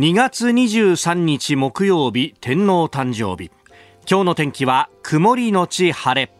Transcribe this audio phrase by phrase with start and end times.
[0.00, 3.50] 2月23日木曜日天皇誕生日。
[4.10, 6.32] 今日の天気は曇りのち晴れ。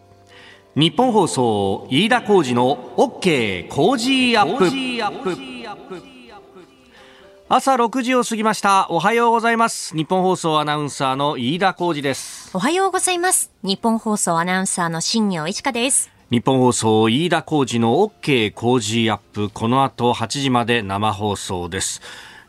[0.77, 4.65] 日本放送飯田浩二の OK 工事アップ。
[7.51, 8.87] 朝6時を過ぎました。
[8.89, 9.95] おはようございます。
[9.95, 12.57] 日本放送アナウンサーの飯田浩二です。
[12.57, 13.53] おはようございます。
[13.63, 16.11] 日本放送アナウンサーの新業一華です。
[16.31, 19.51] 日本放送飯田浩二の OK 工事アップ。
[19.51, 22.01] この後8時まで生放送です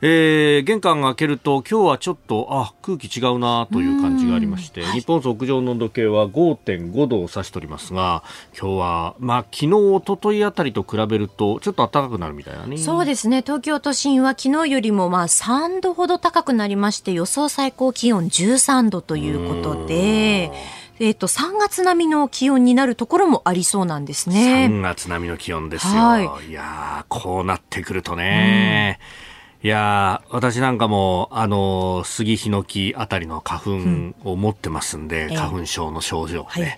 [0.03, 8.23] えー、玄関開けると今日はちょっとあ空気違うなという感じがありまして、日本屋上の温度計は5.5度を指しておりますが
[8.59, 20.51] 今日は、まあ、昨日一昨日あたりと比べるとちょっと暖かくなるみたいなねそうですね東京都心は昨日よりもまあ3度ほど高くなりまして予想最高気温13度ということで。
[20.99, 24.67] えっ、ー、と、3月並みの気温になるところもありそうなんですね。
[24.69, 25.93] 3月並みの気温ですよ。
[25.93, 28.99] はい、いやこうなってくるとね。
[29.25, 29.30] うん
[29.63, 36.77] いや私なんかも、あの、杉ヒノキあたりの花粉を持ってますんで、うん、花粉症の症状で、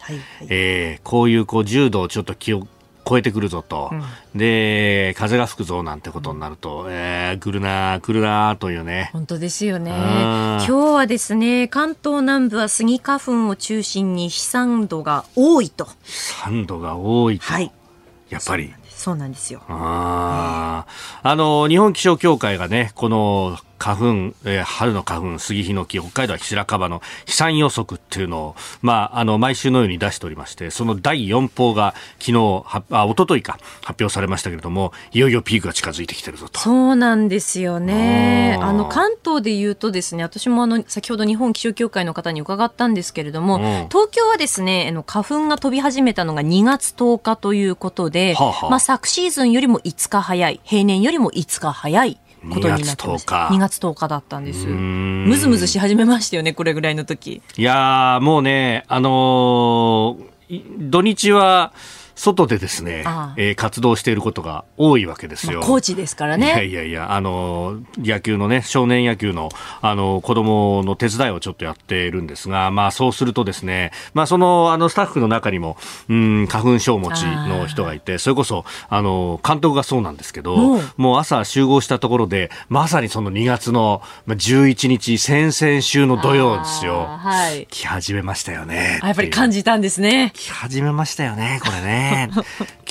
[0.50, 2.68] えー、こういうこう重度をちょっと気を
[3.06, 3.90] 超えてくるぞと、
[4.34, 9.12] うん、で、風が吹くぞなんてことになると、うん、えー、来るな来るなというね。
[9.14, 9.92] 本当ですよね。
[9.92, 15.86] 今日はですね、関東南部はスギ花粉を中心に飛散度が多いと。
[16.04, 17.46] 飛散度が多いと。
[17.46, 17.72] はい。
[18.30, 18.74] やっぱり。
[19.04, 19.62] そうなんですよ。
[19.68, 20.86] あ
[21.24, 32.32] あ、あの日本気象協会がねこの花粉、えー、春の花粉、杉ヒノキ、北海道は白樺の飛散予測っていうのを、まあ、あの、毎週のように出しておりまして、その第4報が昨日、
[32.64, 36.62] はあ、一昨日か、発表されましたけれども、いよいよピークが近づいてきてるぞと。
[36.62, 38.58] そうなんですよね。
[38.62, 52.18] あの、関東で言うとですね、私もあの、先ほど日本気象協会の方に伺ったんですけれども、うん、東京はですね、あの、花粉が飛び始めたのが2月10日ということで、はあはあ、まあ、昨シーズンよりも5日早い、平年よりも5日早い
[52.50, 53.26] ことになってます。
[53.26, 54.66] 2月10日だったんです。
[54.68, 57.42] むずむずし始めましたよね、これぐらいの時。
[57.58, 61.74] いやもうね、あのー、土日は、
[62.16, 63.04] 外でですね、
[63.38, 65.60] えー、活動していることが多いわけですよ。
[65.60, 66.48] まあ、コーチですからね。
[66.48, 69.50] いやいやいや、あの、野球のね、少年野球の、
[69.82, 75.78] あの、子供の手伝いをちょっとやっているんですが、まあそうするとですね、まあその、あの、スタッフの中にも、
[76.10, 87.08] うん、花粉症持ちの人がいて、それこそ、あの、監督がそうなんですけど、もう朝集合したところで、まさにその2月の11日、先々週の土曜ですよ。
[87.20, 87.68] はい。
[87.68, 89.00] 来始めましたよね。
[89.02, 90.32] やっぱり感じたんですね。
[90.36, 92.03] 来始めましたよね、これね。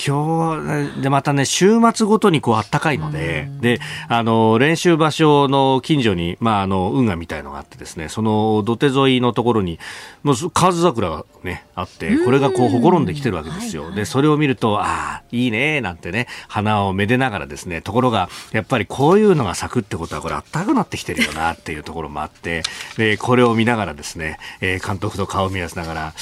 [0.05, 9.79] 今日、で、またね、週末ごとにこう、あったかいので、で、あの、練習場所の近所に、まあ、あの、運河みたいのがあってですね、その土手沿いのところに、
[10.23, 13.91] もう、河津桜がね、あって、これがこう、ほころんできてるわけですよ。
[13.91, 22.63] で、それを見ると、ああ、いいね、なんてね、花をめでながらですね、ところが、やっぱりこういうのが咲くってことは、これあったかくなってきてるよな、っていうところもあって、
[22.97, 26.13] で、これを見ながらですね、えー、監督と顔を見合わせながら、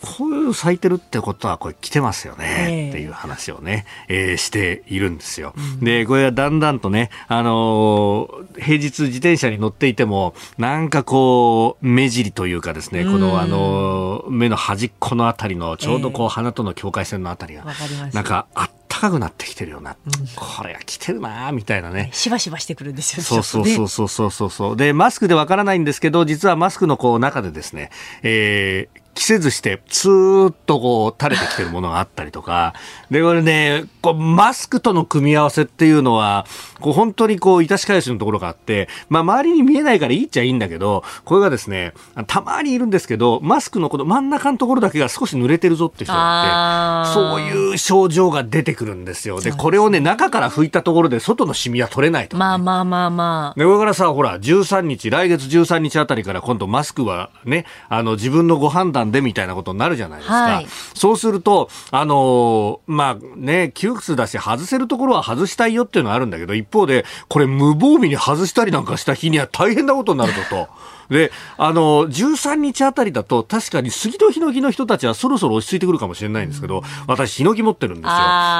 [0.00, 5.54] こういう咲いてるってことはこれ来てますよね、っていう話をね、えー、しているんですよ。
[5.80, 17.64] で、これはだんだんとね、あのー、平日自転車に乗っていても、なんかこう、目尻というかですね、このあのー、目の端っこのあたりの、ちょうどこう、鼻との境界線のあたりが、
[18.12, 22.10] なんかあったかくなってきてるような、うん、これが来てるなみたいなね。
[22.12, 24.76] しばしばしてくるんですよそうそうそうそうそうそう。
[24.76, 27.90] で、マスクでわからないんですけど、実はマスクのこう中でですね、
[28.22, 32.74] えー、着せずして、ツーッとこう垂れてきてるものがあったりとか、
[33.10, 36.46] で、これね、こうマスクとの組み合わせっていうのは、
[36.80, 41.92] こう本当にこう、致し返しのところがあって、まあ周りに見えないからいいっちゃいいんだけど、これがですね、
[42.26, 49.40] たまにいるんですけど、マスクのこの真ん中のところだけが少し濡れてるぞって人がいて、そういう症状が出てくるんですよ。
[49.40, 53.58] で、これをね、中から拭いたところで外のシミは取れないと、ね、まあまあまあまあ。
[53.58, 60.34] で、これからさ、ほら、13日、来月13日あたりから今度マスクはね、あの、自分のご判断でみたいなことになるじゃないですか。
[60.34, 70.68] はい、そうすると、あのー、まあね、窮屈だし、外せるところは外したいよっていうのはあるんだけど、一方で、これ無防備に外したりなんかした日には大変なことになるぞと。
[71.10, 78.14] で、あの、13日あたりだと、確かに杉とヒノキの人たちはそろそろ落ち着いてくるかもしれないんですけど、私、ヒノキ持ってるんですよ。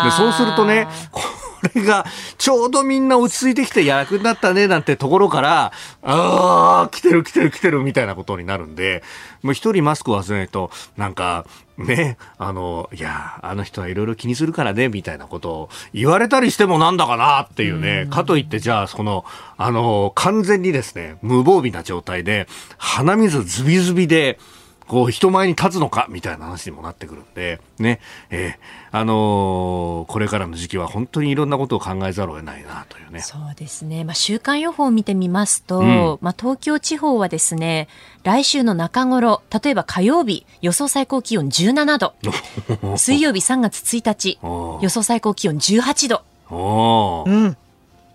[0.05, 1.23] で、そうするとね、こ
[1.75, 2.05] れが、
[2.39, 9.05] ちょうどみんな落ち着いてきて役になったね、なんてところから、ああ、来てる来てる来てるみたいなことになるんで、
[9.43, 11.47] もう一人マスクを忘れないと、なんか、
[11.85, 19.25] ね、あの、いや、あの人はいろいろ気にするからね、みたいなことを言われたりしてもなんだかなっていうね、かといってじゃあ、その、
[19.57, 22.47] あの、完全にですね、無防備な状態で、
[22.79, 24.39] 鼻水ズビズビで、
[24.91, 28.55] こう人前に立つのかみたいな話にもなってくるんで、ね、えー、
[28.91, 33.21] あのー、これからの時期は本当にいろんなことを考えざるを得ないなというね。
[33.21, 34.03] そうですね。
[34.03, 37.87] まあ、週間予報を見てみますと、うん、まあ、東京地方はですね、
[38.25, 42.15] 来週の中頃、例えば火曜日、予想最高気温17度。
[42.99, 44.41] 水曜日3月1日、
[44.83, 46.25] 予想最高気温18度。
[47.29, 47.57] うん。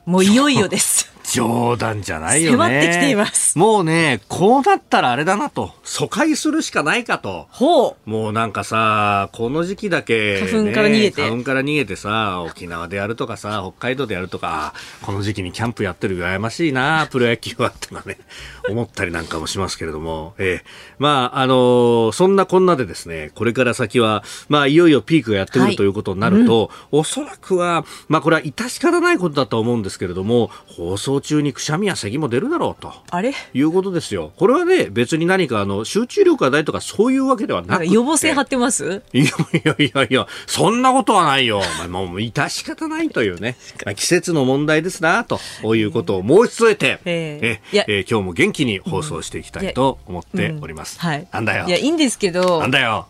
[0.05, 1.14] もういよいよです。
[1.31, 2.57] 冗談じゃないよね。
[2.57, 3.57] 迫ってきています。
[3.57, 5.71] もうね、こうなったらあれだなと。
[5.83, 7.47] 疎開するしかないかと。
[7.51, 8.09] ほう。
[8.09, 11.21] もうなんかさ、この時期だけ、ね、花粉から逃げて。
[11.23, 18.17] 花粉から逃げてさ、沖縄でやるとかさ、北海道でやるとか、この時期にキャンプやってる羨ましいな、プロ野球はってのはね、
[18.69, 20.65] 思ったりなんかもしますけれども、ええ。
[20.99, 32.93] まあ、あのー、そんなこんなでですね、これから先は、まあ、いよいよピークがやってくるということになると、はいうん、おそらくは、まあ、これは致し方ないことだと思うんですけれども、放送中にくしゃみや咳も出るだろうと。
[33.09, 33.33] あれ？
[33.53, 34.31] いうことですよ。
[34.37, 37.91] これはね、別に何かあの、集中力がないとかそういうわけではなくて。
[37.91, 39.01] 予防線張ってます？
[39.13, 39.29] いやい
[39.63, 41.61] やいやいや、そんなことはないよ。
[41.79, 45.39] まあ、もう、致し方ないというね、 まあ、季節の問題ですな、と
[45.75, 50.97] いうことを申し添えて、えー、えー、今日も元気に放送していきたいと思っております。
[51.01, 51.27] はい。
[51.33, 51.65] なんだよ。
[51.67, 52.61] いや、いいんですけど。
[52.61, 53.07] なんだよ。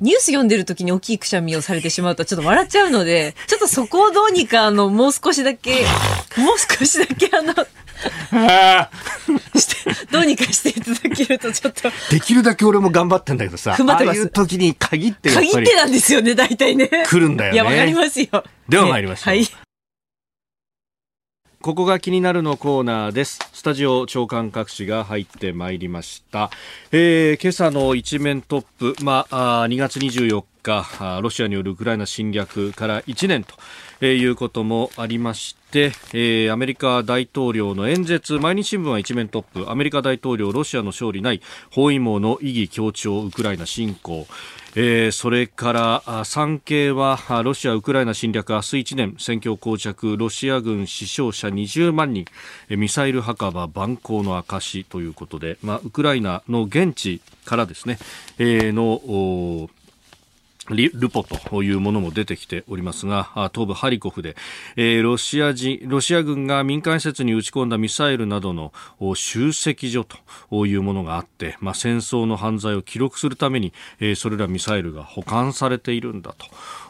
[0.00, 5.72] ニュース読んでる時に大きいくしゃみをされてしまうとちょっと笑っちゃうので、ちょっとそこをどうにかあの、もう少しだけ、
[6.38, 7.52] もう少しだけあの、
[9.58, 19.67] してどうにかしていただけるとちょっとできるだけ俺も頑張ってんだけどさああいう時に限って限ってなんですよね大体ね来るんだよねいやわかりますよでは参りましょう、はい
[21.60, 23.40] ここが気になるのコーナーです。
[23.52, 26.50] スタジオ長官各紙が入ってまいりました。
[26.92, 33.54] えー、今朝の一面トップ、まあ、あ2月24日、ロシアによるウクライナ侵略から1年と。
[34.00, 44.28] えー、いうこともありまして、えー、アメリカ大統領の演説毎日新聞は一面トップアメリカ大統領ロシアの勝利ない包囲網の意義強調ウクライナ侵攻
[44.74, 52.26] えー、それから産経はロシア・ウクライナ侵略明日1年戦況膠着ロシア軍死傷者20万人。
[52.68, 57.98] ミサイル墓場蛮行の証ということで、まあ、ウクライナの現地からですね、
[58.38, 59.68] えー、の
[60.70, 64.36] リルポというものも出てきておりますが、東部ハリコフで、
[64.76, 68.72] えー、ロシア人、ロシア軍が民間施設に撃ち込んだミサイルなどの
[69.14, 70.04] 集積所
[70.50, 76.34] というものがあって、まあ、戦争の犯罪を記録するために、えー、それらミサイルが保管されているんだ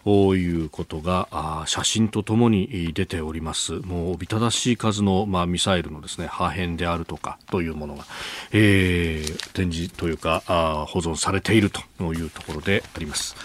[0.04, 3.74] ということが、写真とともに出ております。
[3.74, 8.04] もう、おびただしい数の、まあ、ミサイルのですね、破片であるとかというものが、
[8.52, 10.42] えー、展示というか、
[10.88, 13.36] 保存されているというところであります。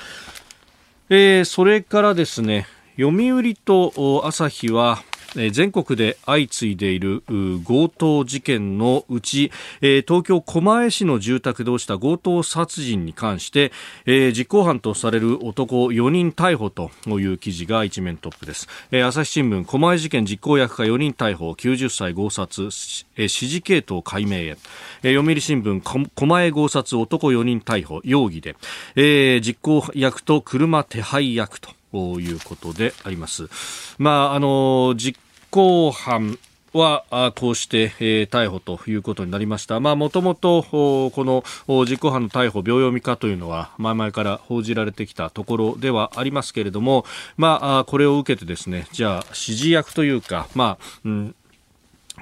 [1.09, 2.65] えー、それからですね
[2.97, 5.03] 読売と朝日は
[5.51, 7.23] 全国で相次いでいる
[7.65, 9.51] 強盗事件のうち、
[9.81, 13.71] 東京狛江市の住宅で起きた強盗殺人に関して、
[14.05, 22.69] 実行犯とされる男4人逮捕という記事が一面トップです、朝日新聞狛江事件実行役が4人逮捕90歳強殺
[23.15, 24.57] 指示系統解明へ、
[25.01, 28.55] 読売新聞狛江強殺男4人逮捕容疑で、
[29.41, 31.71] 実行役と車手配役と
[32.19, 33.47] いうことであります。
[33.99, 35.19] まあ、あの、実
[35.53, 36.39] 行犯
[36.73, 39.79] はこうして、え、逮捕ということになりました。
[39.79, 41.43] まあ、もともと、この
[41.85, 47.05] 実行犯の逮捕、秒読みかというのは、前々から報じられてきたところではありますけれども、
[47.37, 51.35] まあ、これを受けてですね、じゃあ、指示役というか、まあ、うん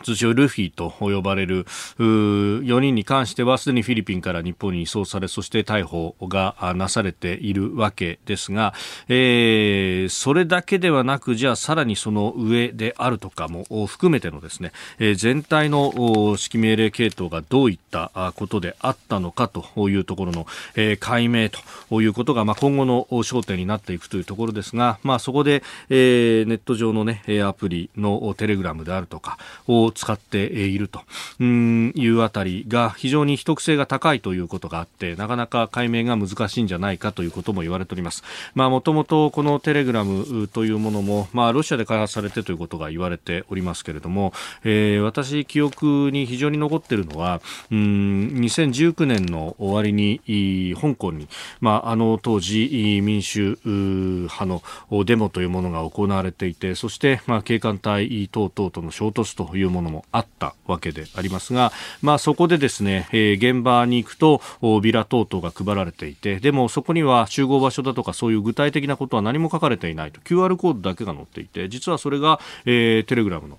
[0.02, 1.66] 通称ルフィと呼ばれる
[1.98, 8.74] 4人に関してはすでにフィリピンから日本に移送されそして逮捕がなされているわけですが、
[9.08, 21.50] えー、それだけではなくじゃあさらにその上であるとかも含めてのですね、えー、全体の指揮命令系統がどういったことであったのかというところの、えー、解明
[21.90, 31.02] ということが、まあ、今後の焦点になっていくというところですが、まあ、そこで、えー、ネット上の、ね、アプリのテレグラムであるとかを使っていると
[31.42, 38.24] いうあたりが非常に秘匿性が高いということがあってなかなか解明が難しいんじゃないかということも言われております。
[38.56, 44.34] まあもともとこのテレグラムというものもまあロシアで開発されてということが言われておりますけれども、
[44.64, 51.28] えー、私記憶に非常に残っているのはうん2019年の終わりに香港に
[51.60, 54.62] まああの当時民主派の
[55.06, 61.72] デモというものが行われていてそしてまあ警官隊等々との衝突というものもあったわけでありますが、
[62.02, 64.42] まあ、そこでですね、えー、現場に行くと
[64.82, 73.58] ビラ等々が配られていてでもそこには集合場所だとかそういう具体的なことは何も書かれていないと QR コードだけが載っていて実はそれが、えー、テレグラムの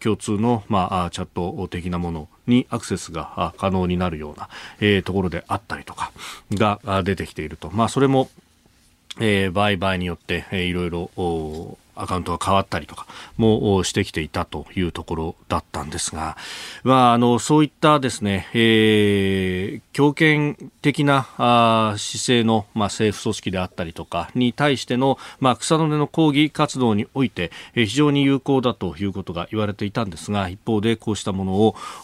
[0.00, 4.48] 共通の、まあ、チャット的なものにアクセスが可能になるような、
[4.80, 6.12] えー、ところであったりとか
[6.52, 7.70] が出てきていると。
[7.70, 8.28] まあ、それも
[9.20, 11.10] えー、場合によって、えー、いろいろ
[11.96, 16.36] アカウントが変わったりとかもしてきていたというところだったんですが、
[16.82, 31.52] まあ、あのそういったですね、えー、強権的なあ姿勢の、まあ、政府組織であったりとかに対しての、まあ、草の根の抗議活動において、えー、非常に有効だということが言われていたんですが一方でこうしたもの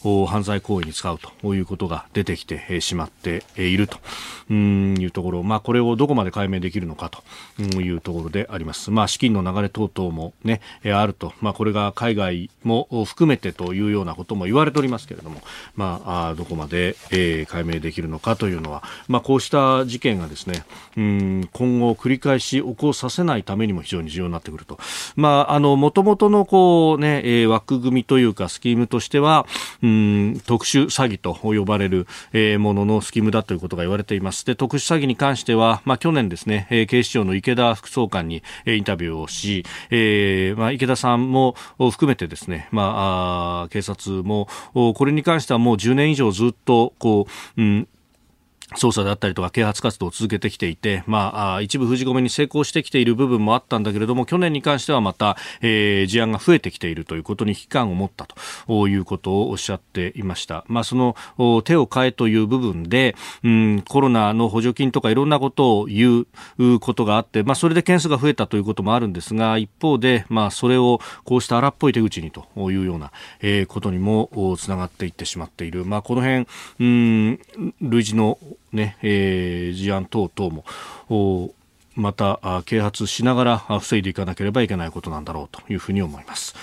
[0.04, 3.98] を犯罪行為に使うということが出てきてしまっていると
[4.52, 8.90] いうところ、まあ、これをどこまで解明できるのかというところであります。
[8.90, 15.40] まあ、資金の流れ等々もね、あると、まあ、これが海外も含めてというようなことも言われておりますけれども、
[15.76, 20.64] まあ、どこまで、えー、解明できるのかというのは、まあ、こうした事件がですね、
[20.96, 24.78] うん今後繰り返し起こさせないためにも非常に重要になってくると。
[25.16, 29.46] まあ、あの、元々のこうね、えー、枠組みというかスキームとしては、
[29.82, 34.44] うん特殊詐欺と呼ばれる、えー、もののスキームだということが言われています。
[34.44, 47.88] で、特殊詐欺に関しては、まあ、去年ですね、えー、警視庁の池田副総監に、えー、インタビューをし、えーまあ、池田さんも含めてですね、まあ、警察もこれに関してはもう10年以上ずっとこう、うん
[48.76, 58.26] 捜査であったりとか啓発活動を続けてきていて、まあ、一部封じ込めに成功してきている部分もあったんだけれども、去年に関してはまた、えー、事案が増えてきているということに危機感を持った
[58.66, 60.64] ということをおっしゃっていました。
[60.68, 61.16] まあ、その
[61.62, 66.26] 手を変えという部分で、うん、コロナの補助金とかいろんなことを言
[66.58, 75.84] うことがあって、まあ、それで件数が増えたということもあるんですが、一方で、まあ、それをこうした荒っぽい手口にというような、えー、ことにもつながっていってしまっている。
[75.84, 76.46] まあ、この辺、
[76.80, 77.38] うん、
[77.80, 78.38] 類似の
[78.72, 80.64] ね、えー、事案等々
[81.08, 81.54] も
[81.94, 86.54] また啓発しながら防いでいかなければいけないことなんだろうというふうに思います。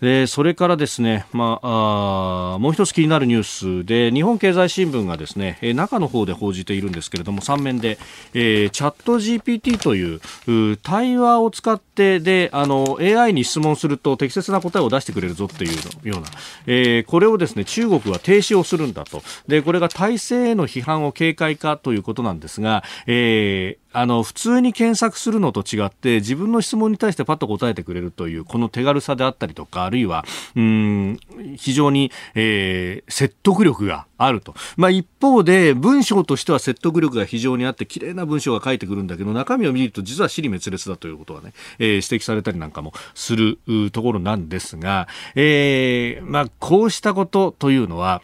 [0.00, 7.98] でそれからですね、まあ、あもう一つ気になるニュースで日本経済新聞がですね中の方で報じているんですけれども3面で、
[8.34, 16.26] えー、チャット GPT という対話を使ってであの AI に質問すると適切な答えを出してくれるぞっていうような、
[16.66, 19.22] えー、これをですね中国は停止をするんだと。
[19.48, 31.18] でこれが体制への批判を警戒かということなんですが、えーあの、普通に検索するのと違って、自分の質問に対してパッと答えてくれるという、この手軽さであったりとか、あるいは、うん、
[31.56, 34.54] 非常に、えー、説得力があると。
[34.76, 43.58] まあ、一方で、文章としては説得力が非常にあって、綺麗な文章が書いてくるんだけど、中身を見ると実は尻滅裂だということがね、えー、指摘されたりなんかもする
[43.92, 48.20] ところなんですが、えー、まあ、こうしたことというのは、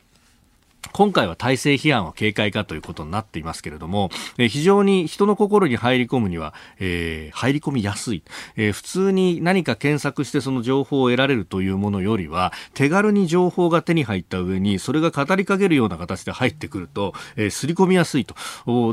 [0.92, 8.22] 今回は体制批判は警戒かということになっていますけれども、えー、非常に人の心に入り込むには、えー、入り込みやすい、
[8.56, 18.34] えー、普通に何か検索してその情報を得られるというものよりは手軽に情報が手に入った上にそれが語りかけるような形で入ってくると、えー、刷り込みやすいと。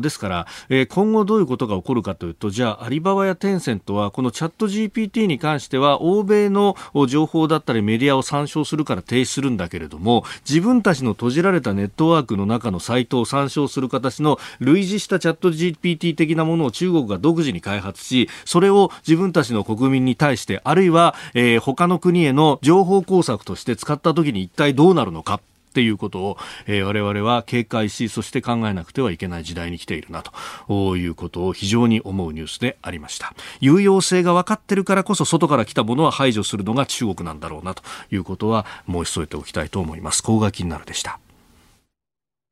[0.02, 6.76] ですから、えー、今後どういうことが起こるかというとじゃあアリババやテンセントはこのチャット GPT に関しては欧米の
[7.08, 25.42] 情報だったりメディアを参照するから停止するんだけれども自分たちの閉じられたネッットワークの中のサイトを参照する形の類似したチャット GPT 的なものを中国が独自に開発し、それを自分たちの国民に対して、あるいは、えー、他の国への情報工作として使った時に一体どうなるのか。
[25.70, 30.24] っていうことを、えー、我々は警戒し、そして考えなくてはいけない時代に来ているな
[30.68, 33.34] ということを非常に思うニュースでありました。
[33.62, 40.24] 有用性が分かってるからこそ外から来たものは排除するのが中国なんだろうなということは申し添えておきたいと思います。
[40.24, 41.20] 高が気になるでした。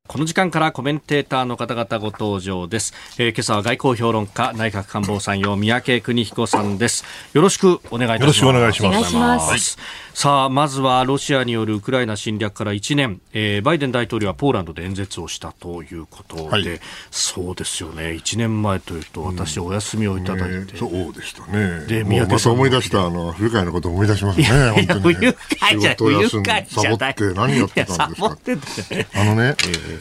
[0.08, 7.04] この時間からコメンテーターの方々ご登場です、えー、今朝は外交評論家内閣官房参与三宅邦彦さんです。
[7.34, 8.56] よろしくお願いいたします。
[8.56, 9.78] よろしくお願いします。
[10.14, 16.80] さあまずはロシアによるウクライナ侵略から1年、えー、バイデン大統領はポーランドで演説をしたということで、はい、
[17.12, 18.14] そうですよね。
[18.14, 21.86] 1年前というと私お休みをいただいて、うんね、そうでしたね。
[21.86, 24.48] で三宅さんまた思い出したあの不愉快なことを思い出しますね
[24.88, 29.20] 本当に、じゃ不愉快サボって何やってたんですか。
[29.22, 29.97] あのね、えー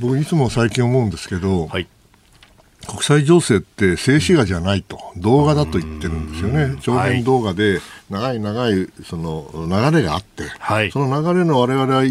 [0.00, 1.88] 僕いつも最近思うんですけど、はい、
[2.86, 6.76] 国際情勢って静止画じゃないと動画だと言ってるんですよね。
[6.80, 12.04] 長編動画で長い長いその流れがあって、はい、その流れの我々は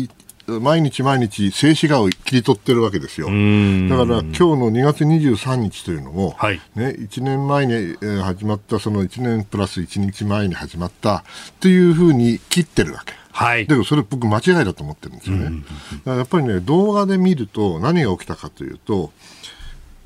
[0.59, 3.27] 毎日毎日静止画を切り取ってるわけですよ。
[3.27, 11.23] だから今日の2月23日というのも、はい、ね、1年前に始まったその1年プラス1日前に始まった
[11.59, 13.18] というふうに切ってるわけ。
[13.39, 15.45] はい、だけどそれ僕間違いだと思ってるんですよね。
[15.45, 19.13] だからやっぱりね動画で見ると何が起きたかというと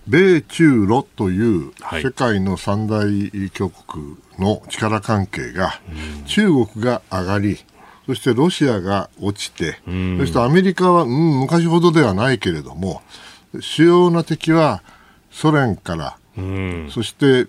[0.07, 1.71] 米中ロという
[2.03, 5.81] 世界の三大強国の力関係が
[6.27, 7.57] 中国が上がり
[8.05, 13.01] そしてロシアが落ちて、そしてアメリカは、うん、昔ほどではないけれども、
[13.61, 14.83] 主要な敵は
[15.31, 16.17] ソ連から、
[16.89, 17.47] そして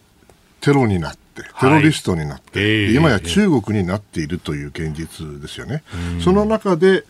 [0.61, 2.69] テロになって、テロリストになって、はい。
[2.69, 5.83] えー、今や中国になっているという現実ですよね。
[6.23, 7.05] その中で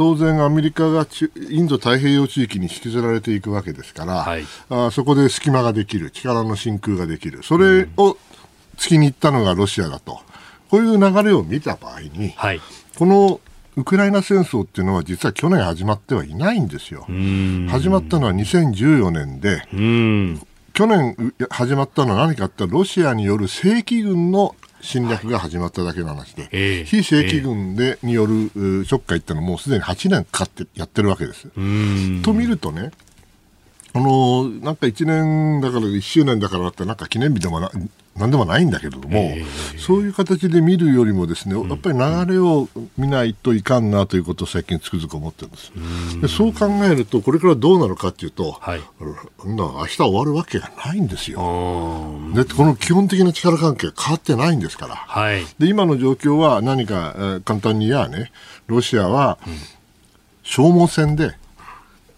[0.00, 1.06] 当然、アメリカが
[1.50, 8.16] インド太平洋地域に引きずられていくわけですから、はい、あそこで隙間ができる、力の真空ができる、それを
[8.78, 10.20] 突きに行ったのがロシアだと、
[10.70, 12.60] こういう流れを見た場合に、はい、
[12.96, 13.40] この
[13.76, 17.06] ウクライナ戦争っていうのは実は去年始まってはいないんですよ。
[17.68, 19.62] 始まったのは2014年で、
[20.72, 26.48] 去年始まったのは何かってロシアによる正規軍の侵略が始まっただけの話で、は
[26.82, 31.48] い、非正規軍で、によるちょっかいってのはもうすでに8年かかってやってるわけです。
[32.22, 32.90] と見るとね、
[33.92, 37.70] あのなんか1年だから1周年だからってなんか記念日でもな
[38.16, 42.68] なんでもないんだけれども、えー、そういう形で見るよりもですね、やっぱり流れを
[42.98, 45.72] 見ないといかんなということを最近つくづく思ってるんです。
[46.20, 48.82] でそう考えると、これからどうなるかというと、はい、
[49.44, 51.38] 明日終わるわけがないんですよ。
[52.34, 54.96] で、この基本的な力関係が変わってないんですから。
[54.96, 58.32] はい、で今の状況は何か、えー、簡単に言えばね、
[58.66, 59.38] ロシアは
[60.42, 61.32] 消耗戦で、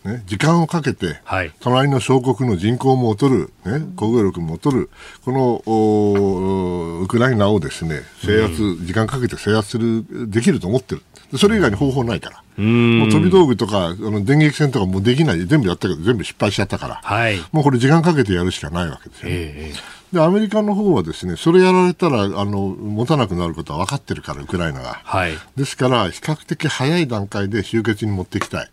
[0.05, 4.91] ね、時間をかけて、はい、隣の小国の人口も劣る、ね、工業力も劣る、
[5.25, 11.03] このウクライナをですね制圧、うん、時間かけて制圧する、できると思ってる。
[11.39, 12.43] それ以外に方法ないから。
[12.59, 19.35] うもう飛び道具とか、あの電撃戦とかもできない、全部やったけど、全部失敗しちゃったから、はい、もうこれ時間かけてやるしかないわけですよね。
[19.35, 25.01] えーで、アメリカの方はですね、それやられたら、あの、持たなくなることは分かってるから、ウクライナが。
[25.05, 25.33] はい。
[25.57, 28.71] ですから、比較的早い段階で終結に持っていきたい。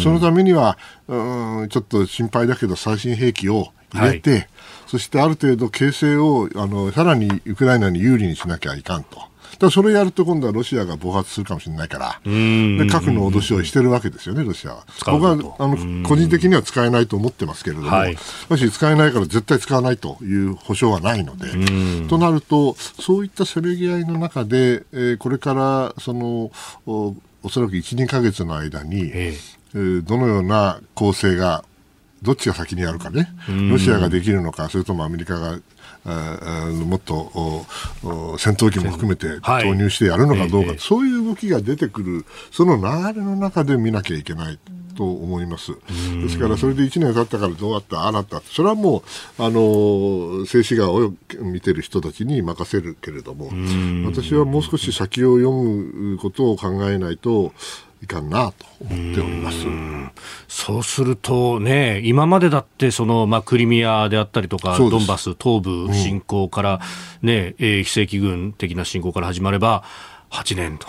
[0.00, 0.76] そのためには、
[1.08, 4.48] うん、ちょっと心配だけど、最新兵器を入れて、はい、
[4.86, 9.33] そしてある程度形勢を、あの、さらにウクライナに有利にしなきゃいかんと。
[9.58, 14.86] だそれやると今度はロシアが暴発するかもしれないから、で核の脅しをしてるわけですよね、ロシアは。
[15.06, 18.16] 僕はあの個人的には使えないと思ってますけれども、はい、
[18.48, 21.48] もし使えないから絶対使わないという保証はないので、
[22.08, 26.50] となると、そういったせめぎ合いの中で、えー、これからその
[26.86, 31.64] おおそらく1、2か月の間に、えー、どのような構成が
[32.22, 33.28] どっちが先にやるかね、
[33.70, 35.58] ロシアができるのか、それともアメリカが
[36.04, 37.66] もっと
[38.38, 44.58] 戦闘機も含めて投入してやるのかどうか、はい、そういう動きが出てくる、その流れの中で見なきゃいけない。
[44.94, 45.72] と思います。
[46.22, 49.02] ですから、それで1年経ったからどうだった、ああなった、それはも
[49.38, 53.50] う、あの、静止画を見てる人たちに任せるけれども、
[54.06, 57.52] 私はもう少し先を読むことを考えないと、
[58.02, 59.66] いかんなと思っております。
[60.48, 66.80] そうするとね、今までだってその、まあ、クリミアであったりとか、ドンバス東部侵攻から
[67.22, 69.84] ね、うん、えー、非正規軍的な侵攻から始まれば、
[70.30, 70.88] 8年と。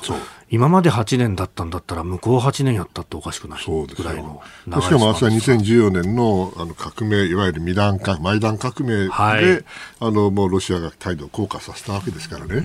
[0.55, 4.41] 今まで8年だったんだったら、向こう8年やったっておかしくないぐらいの
[4.81, 9.65] しかも、明日は2014年のあの革命、いわゆる未断革マイダン革命で、はい、
[9.99, 12.63] あのもうロシアが態度を硬化させたわけですからね、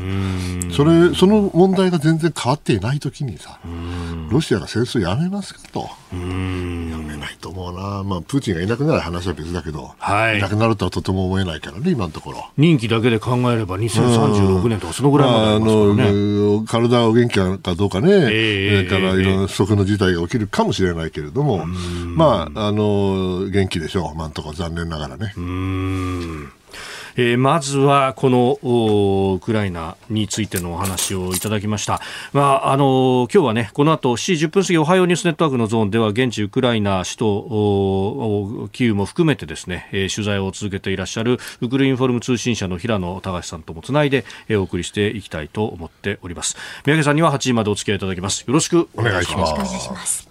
[0.70, 3.58] それその問題が全然変わっていないときにさ、
[4.30, 12.50] ロシアが戦争やめますかと、やめないと思うな、まあ、プーチンがいなくなる話は別だけど、はい、いなくなるとはとても思えないからね、今のところ。
[12.56, 17.40] 任期だけで考えれば、2036年とか、そのぐらいまでありますからね、まあ、あの体を元気
[17.80, 25.32] どうかね、えー、それからいろんな不測の事態が起きるかもしれないけれども、まあ、あの、元気でしょう、今のところ残念ながらね。
[25.34, 26.52] うん
[27.20, 32.00] えー、まずはこのウクライナについてのお話をいただきました。
[32.32, 46.56] まあ、あの今日はね、この後7時10分過ぎ、おはようニュースネットワークのゾーンでは、現地ウクライナ首都キーウも含めてですね、えー、取材を続けていらっしゃるウクルインフォルム通信社の平野隆さんともつないで、えー、お送りしていきたいと思っております。
[46.86, 48.44] 三宅さんには8時までお付き合いいただきます。
[48.46, 49.46] よろしくお願いしま
[50.06, 50.30] す。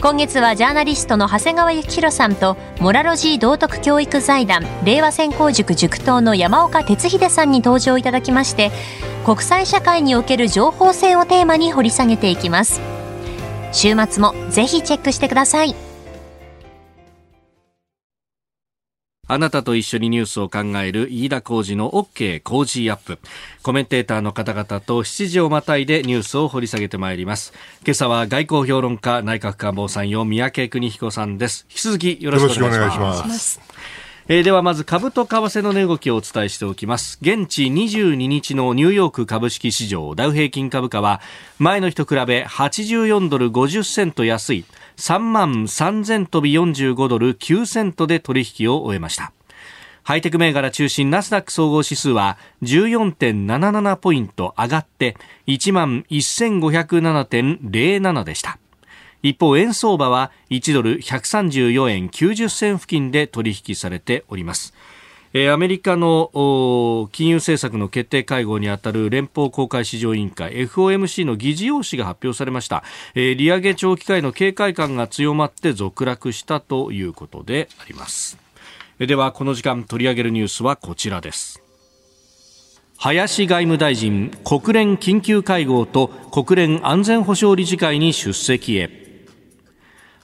[0.00, 8.70] 今月はジャーナリストの長谷川幸洋さんとモラロジー道徳教育財団令和専攻塾塾頭の山岡鉄秀さんに登場いただきまして
[9.24, 12.80] 国際社会における情報戦をテーマに掘り下げていきます。
[13.72, 15.87] 週末もぜひチェックしてください。
[19.30, 23.18] あなたと一緒にニュースを考える飯田浩二の OK 工事アップ。
[23.62, 27.52] コメンテーターの方々と7時をまたいでニュースを掘り下げてまいります。
[27.84, 31.66] 今朝は外交評論家内閣官房参与三宅邦彦さんです。
[31.68, 33.60] 引き続きよろしくお願いします。
[34.30, 37.16] えー、ではまず株と為替の値動きをお伝えしておきます。
[37.22, 41.22] 現地22日のニューヨーク株式市場ダウ平均株価は
[41.58, 44.66] 前の日と比べ84ドル50セント安い
[44.98, 49.32] 3万3000飛び45ドル9セントで取引を終えました。
[50.02, 58.58] ハイテク銘柄中心ナスダック総合指数は14.77ポイント上がって1万1507.07でした。
[59.22, 64.74] 一方、円相場は1ドル134円90銭付近で取引されております。
[65.52, 72.82] アメリカの金融政策の決定会合にあたる連邦公開市場委員会 FOMC の議事要旨が発表されました、
[73.14, 78.38] 利上げ長期化への警戒感が強まって続落したということであります。
[78.98, 81.62] ではこの時間取り上げるニュースはこちらです。
[82.96, 89.07] 林外務大臣国連緊急会合と国連安全保障理事会に出席へ。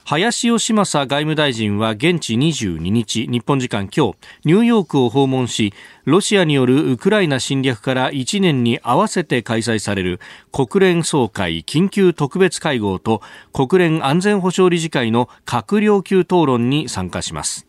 [0.07, 10.19] 林芳正外務大臣は現地22日日本時間今日ニューヨークを訪問しロシアによるウクライナ侵略から1年に合わせて開催される
[10.51, 17.65] 国連総会緊急特別会合と国連安全保障理事会の閣僚級討論に参加します。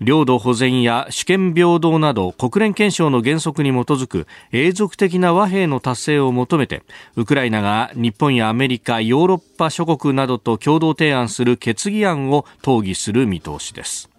[0.00, 6.82] 領土保全や主権平等など国連憲章の原則に基づく永続的な和平の達成を求めて
[7.16, 14.13] ウクライナが日本やアメリカヨーロッパ諸国などと共同提案する決議案を討議する見通しです。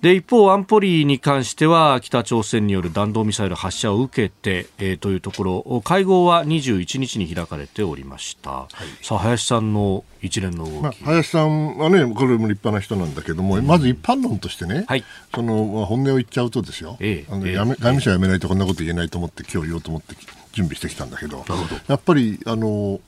[0.00, 8.68] で一方、安保理に関しては北朝鮮による弾道ミサイル発射を受けて、えー、というところ会合は21日に開かれておりました、は
[9.00, 20.14] い、さあ林さんの一連の動き、まあ、林さんはねこれも立派な人なんだけども、うん、まず一般論としてね、はい、そのまあ、本音を言っちゃうとですよ、えー、あのやめ外務省辞めないとこんなこと言えないと思って今日言おうと思って
[20.52, 21.44] 準備してきたんだけど
[21.88, 23.00] やっぱりあの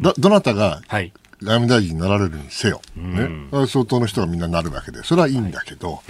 [0.00, 3.28] どどなたが、はい外務大臣になられるにせよ、ね、
[3.66, 6.02] 相当の人がみんななるわけで、それはいいんだけど、はい、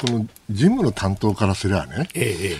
[0.00, 2.08] この事務の担当からすればね、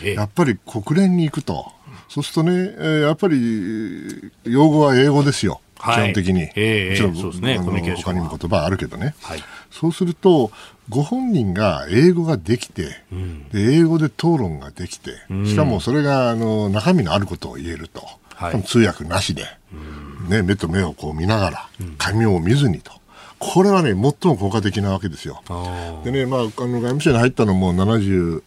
[0.04, 1.72] やっぱり国連に行くと、
[2.08, 5.61] そうするとね、やっぱり用語は英語ですよ。
[5.82, 10.52] 基本的に、えもちろん、そうですね、他にも言葉あるけどね、はい、そうすると、
[10.88, 15.11] ご本人が英語ができて、うん、で英語で討論ができて、
[15.44, 18.02] しかもそれがあの中身のあることを言えると、
[18.42, 19.44] はい、通訳なしで、
[20.28, 22.92] ね、目と目をこう見ながら、紙を見ずにと。
[23.38, 25.42] これはね、最も効果的なわけですよ。
[26.05, 28.42] でね、まあ、あの外務省に入ったのも78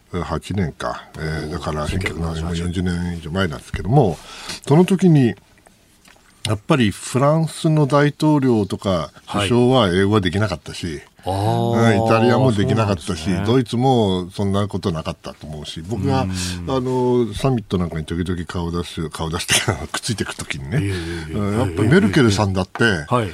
[0.56, 4.18] 年か、えー、だから1940年以上前なんですけども、
[4.66, 5.36] その時に、
[6.48, 16.26] やっぱりフランスの大統領とか首相は英語はできなかったし、イタリアもできなかったし、ね、ドイツもそんなことなかったと思うし、僕があ
[16.68, 19.54] のサミットなんかに時々顔出す、顔出して
[19.92, 20.88] くっついていくときにね、
[21.58, 23.34] やっぱりメルケルさんだって、はい。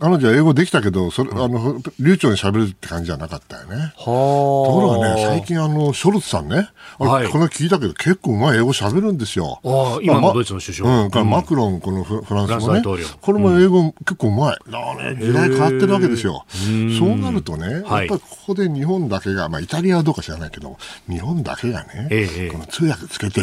[0.00, 3.92] 彼女は英語できたけど、それあの流暢に喋るって感じじゃなかったよね。
[3.98, 9.60] ところがね、最近あの、ショルツさんね、はい、この聞いたけど、結構うまい英語喋るんですよ。
[9.62, 11.06] あ今のドイツの首相。
[11.06, 12.82] うん、マクロン、このフランスのね、
[13.20, 14.56] これも英語結構うまい。
[15.14, 16.46] ね、時代変わってるわけですよ。
[16.98, 20.76] そうなるとね、やっぱりここで日本だけが、まあ、イタリアはどうか知らないけど、
[21.08, 23.42] 日本だけがね、ええ、この通訳つけて、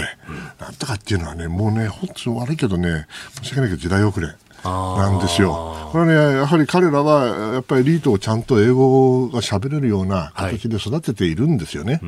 [0.60, 3.08] なんとかっていうのはね、もうね、本当悪いけどね、
[3.42, 4.28] 申し訳ないけど、時代遅れ。
[4.64, 5.90] なんですよ。
[5.92, 11.94] これね、やはり彼らは、やっぱりエリートをちゃんと英語が喋れるような形で育てているんですよね。
[11.94, 12.00] は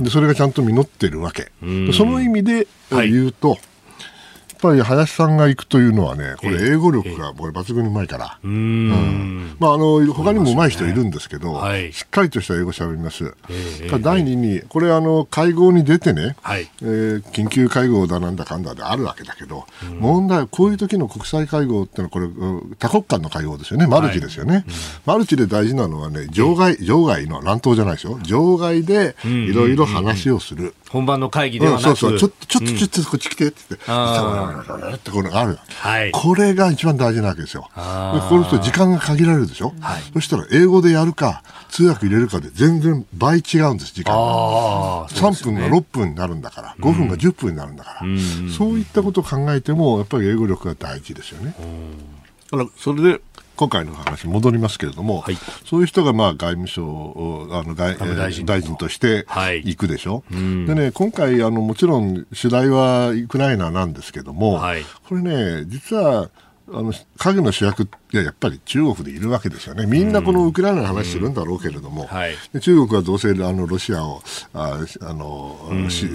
[0.00, 1.52] い、でそれがちゃんと実ってるわけ。
[1.92, 3.58] その意味で言うと、はい
[4.64, 13.34] ぱり林さんが行くというのはね、これ、英語力がこれ抜群にうまいから、うん、まあ、あの他にもうまい人いるんですけど、はい、しっかりとした英語しゃべります。
[13.50, 22.28] えー、第二に、これあの、会合に出てね、はい、えー、緊急会合だなんだかんだであるわけだけど、うん、問題はこういう時の国際会合ってのは、これ、
[22.78, 24.54] 多国間の会合ですよね、マルチですよね。
[24.54, 24.72] はいうん、
[25.04, 30.74] マルチで大事なのはね、場外、場外の乱闘じゃないですよ、場外でいろいろ話をする。
[30.94, 33.74] 本番の会議ではなく、そうそう、ちょっと、ちょっと、ちょっとこっち来てって。
[33.74, 37.68] ってこれがある、はい、これが一番大事なわけですよ。
[37.74, 51.56] これと時間が限られるでしょ、はい、そしたら英語でやるか通訳入れるかで全然倍違うんです時間が、3分が6分になるんだから5分が10分になるんだから、うん、そういったことを考えてもやっぱり英語力が大事ですよね。
[52.52, 53.20] だからそれで
[53.56, 59.26] 今回の話戻りますけれども、はい、そういう人がまあ外務省あの外大臣大臣として
[59.64, 66.30] 行くでしょ、はい、でね、今回あの、もちろん主題はウクライナなんですけども、はい、これね、実は
[66.72, 74.22] あの影の主役がやっぱり中国でいるわけですよね、みんなこのウクライナの話するんだろうけれども、はい、中国はどうせあのロシアを
[74.54, 76.08] ああの、支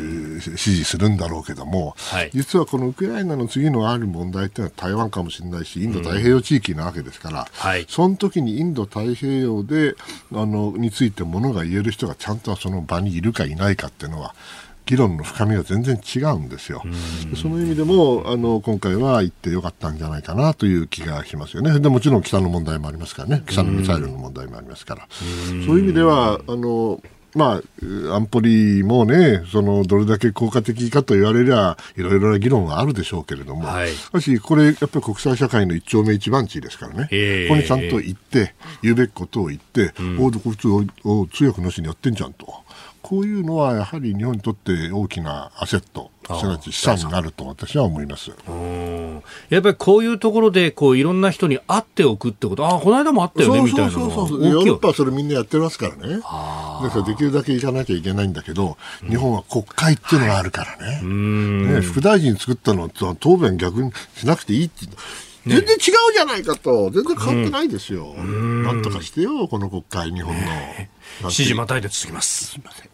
[0.55, 9.95] 持するんだろうけども、はい、実はこのウクライナの次のある問題というのは台湾かもしれないし、インド太平洋地域なわけですから、はい、その時にインド太平洋で
[10.33, 14.33] あのについてものが言える人がちゃんとその場にいるかいないかっていうのは、
[14.89, 16.82] 議論の深みが全然違うんですよ。
[17.39, 21.80] その意味でもあの今回は行ってよかったんじゃないかなという気がしますよね。
[21.80, 26.99] でもちろん北の問題もありますからね、北のミサイルの問題もありますから、そういう意味ではあの
[27.36, 37.04] まあ、安保理もね、そのどれだけ効果的かと言われりゃ、いろいろな議論はあるでしょうけれども、はい、しかし、これ、やっぱり国際社会の一丁目一番地ですからね、
[37.47, 42.47] ここにちゃんと言って、言うべきことを言って、うん、おこいつを強くなしにやってんじゃんと。
[43.01, 48.31] こういうのはやはり日本にとって大きなアセット、すなわち資産になると私は思います。
[49.49, 64.85] やっぱりこういうところでこういろんな人に会っておくってこと、ああ、この間も会ったよねみたいなそうそうそうヨーロッパはそれみんなやってますからね、だからできるだけ行かなきゃいけないんだけど、日本は国会っていうのがあるからね、はい、ね副大臣作ったのは答弁逆にしなくていいって。
[65.47, 65.77] 全然違う
[66.13, 68.13] じゃないかと、全然変わってないですよ。
[68.13, 70.41] なんとかしてよ、この国会、日本の。
[71.23, 72.47] 指示またいで続きます。
[72.47, 72.89] すみません。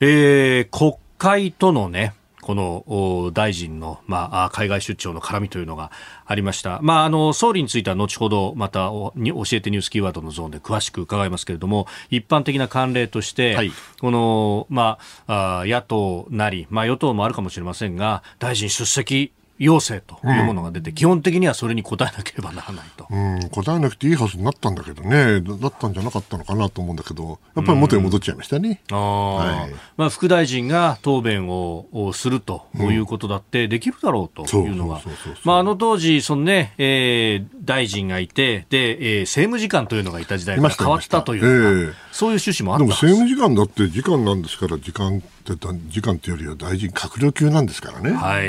[0.00, 2.14] えー、国会とのね、
[2.48, 5.90] この大臣の、まあ、海外出張の絡みというのが
[6.24, 6.78] ありました。
[6.80, 23.06] まあ、あの、総理については後ほどまたに教えてニュースキーワードのゾーンで詳しく伺いますけれども、一般的な慣例として、はい、この、まあ、野党なり、まあ、与党もあるかもしれませんが、大臣出席要請というものが出て、うん、基本的にはそれに応えなければならないと。
[23.10, 28.80] うん、答えなくていいはずになったんだけどね、だったんじゃなかったのかなと思うんだけど、やっぱり元に戻っちゃいましたね。
[28.90, 35.00] うん、あはい、まあ、副大臣が答弁をするということだってできるだろうというのが、
[35.44, 45.54] まあ、あの当時、そのね、えー、大臣がいて、で、えー、政務次官というのがいた時代から変わったという、えー、そういう趣旨もあったでも政務次官だって時間なんですから、時間って、
[45.88, 48.12] 時間っていうよりは大臣閣僚級なんですからね。
[48.12, 48.48] はい。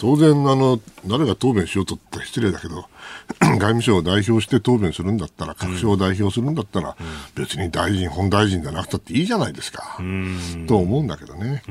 [0.00, 2.86] 当然あの、誰が答弁しようとって失礼だけど、
[3.38, 9.98] 外務省を代表して答弁するんだったら、各省を代表するんだったら、うん、別に大臣、本大臣じゃなくたっていいじゃないですか、
[10.66, 11.62] と思うんだけどね。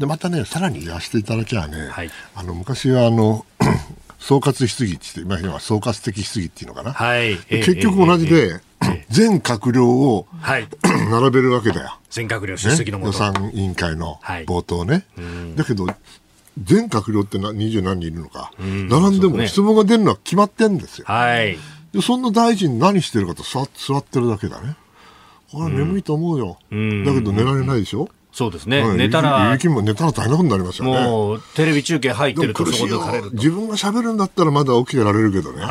[0.00, 3.46] で、またね、さらに言わせていただきゃね、はい、あの昔はあの、
[4.18, 6.92] 総括質疑って言って、今は総括的質疑っていうのかな。
[6.92, 8.60] はい、結局同じで、
[9.08, 10.66] 全閣僚を、はい、
[11.10, 11.98] 並べるわけだよ。
[12.10, 15.06] 全閣僚出席の、ね、予算委員会の冒頭ね。
[15.16, 15.22] は
[15.54, 15.86] い、だけど、
[16.62, 21.04] 全閣僚って二十何人いるのか、並んでも質問が出るのは決まってんですよ。
[21.08, 21.56] はい。
[21.92, 24.76] で、そんな大臣何してるかと座座ってるだけだね。
[25.50, 26.58] これ眠いと思うよ。
[27.04, 28.08] だけど寝られないでしょ？
[28.32, 28.96] そうですね。
[28.96, 29.52] 寝たら。
[29.52, 31.00] 雪も寝たら大変なことになりますよね。
[31.04, 35.62] もう、テレビ中継入ってるとそこで枯れる自分が喋るんだったらまだ起きてられるけどね。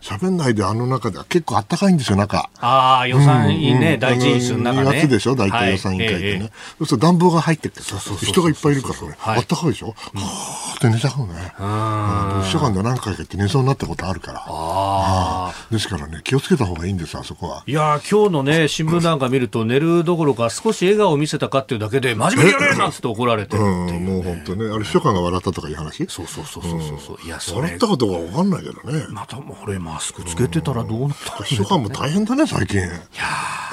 [0.00, 2.50] 喋、はい、んないであの中では結構あったかいんですよ、中。
[2.60, 5.00] ああ、予算委員ね、うん、第一委員の中ね。
[5.02, 6.30] 夏でしょ、大体予算委員会ってね。
[6.30, 6.50] はいえー、そ
[6.80, 9.34] うすると暖房が入ってきて、人がいっぱいいるから。
[9.36, 11.52] あったかいでしょ、うん、はーって寝ちゃうね。
[11.58, 12.42] うん。
[12.44, 14.44] 秘書官で何回かって寝そうになったことあるから。
[14.46, 15.54] ああ。
[15.70, 17.62] ですからね、気をつけた方がいいんです、あそこは。
[17.66, 26.06] いや今日のね、新聞なんか見ると寝るどころか少し笑顔を見せたかっていうだけで、真面目にやれなっつって怒られてるっていう、もう本当ね、あれ秘書官が笑ったとかいう話？
[26.08, 27.62] そうそうそうそうそう、いやそれ。
[27.62, 29.06] 笑ったことが分かんないけどね。
[29.10, 32.78] またもう俺マスクつけてたらどうなった秘書官も大変だね最近。
[32.78, 32.88] いや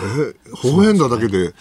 [0.02, 1.54] え方言だだけで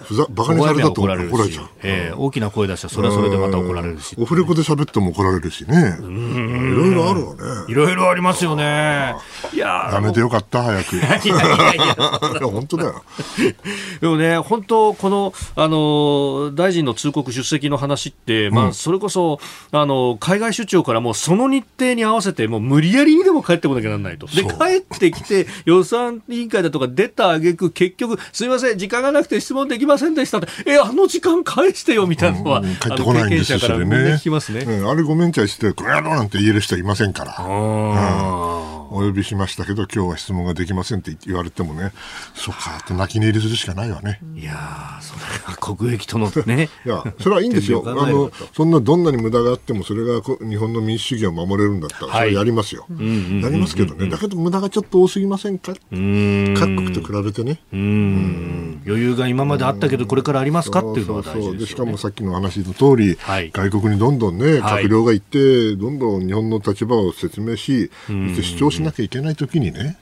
[0.00, 4.16] ふざバカにされたと怒られちゃう、えー、大きな声出したらそれはそれでまた怒られるし。
[4.18, 5.96] オフレコで喋っても怒られるしね。
[6.00, 7.40] いろいろあるわね。
[7.68, 9.14] いろいろありますよね。
[9.52, 10.96] いややめてよかった早く。
[10.96, 11.94] いやいやいや
[12.48, 13.02] 本当だよ。
[14.00, 24.26] でもね本当このあの大臣の通告出席の話って、まあ、それこそあの海外出張からもうその日程に合わせてもう無理やりにでも帰ってこなきゃならないと。
[24.26, 33.96] で帰ってきて予算委員会だとか出たあげく結局すみません時間がなくて質問できませんでしたって、え、あの時間返してよみたいなのは、うん、帰ってこないんですよ、それね。
[34.14, 34.88] 聞きますね、うん。
[34.88, 38.81] あれごめんちゃいして、この野郎なんて言える人いませんから。
[38.92, 41.92] うんお呼びしましたけど、今日は質問ができませんって言われてもね、
[42.34, 44.20] そうかって泣き寝入りするしかないわね。
[44.36, 46.68] いやそれは国益とのね。
[46.84, 47.82] いや、それはいいんですよ。
[47.86, 52.86] あの、そんなどんなに無駄があっても、それが日本の民主主義を守れるんだったら、それやりますよ。
[52.90, 54.08] やりますけどね。
[54.10, 55.72] だけど無駄がちょっと多すぎませんか？
[55.72, 57.60] 各国と比べてね。
[57.72, 60.80] 余裕が今まであったけど、これからありますか？
[60.80, 63.16] っていうのは大事ですしかもさっきの話の通り、
[63.52, 69.96] 外国にどんどんね、閣僚が行って、どんどん日本の立場を説明し、主張しなきゃいけないときにね、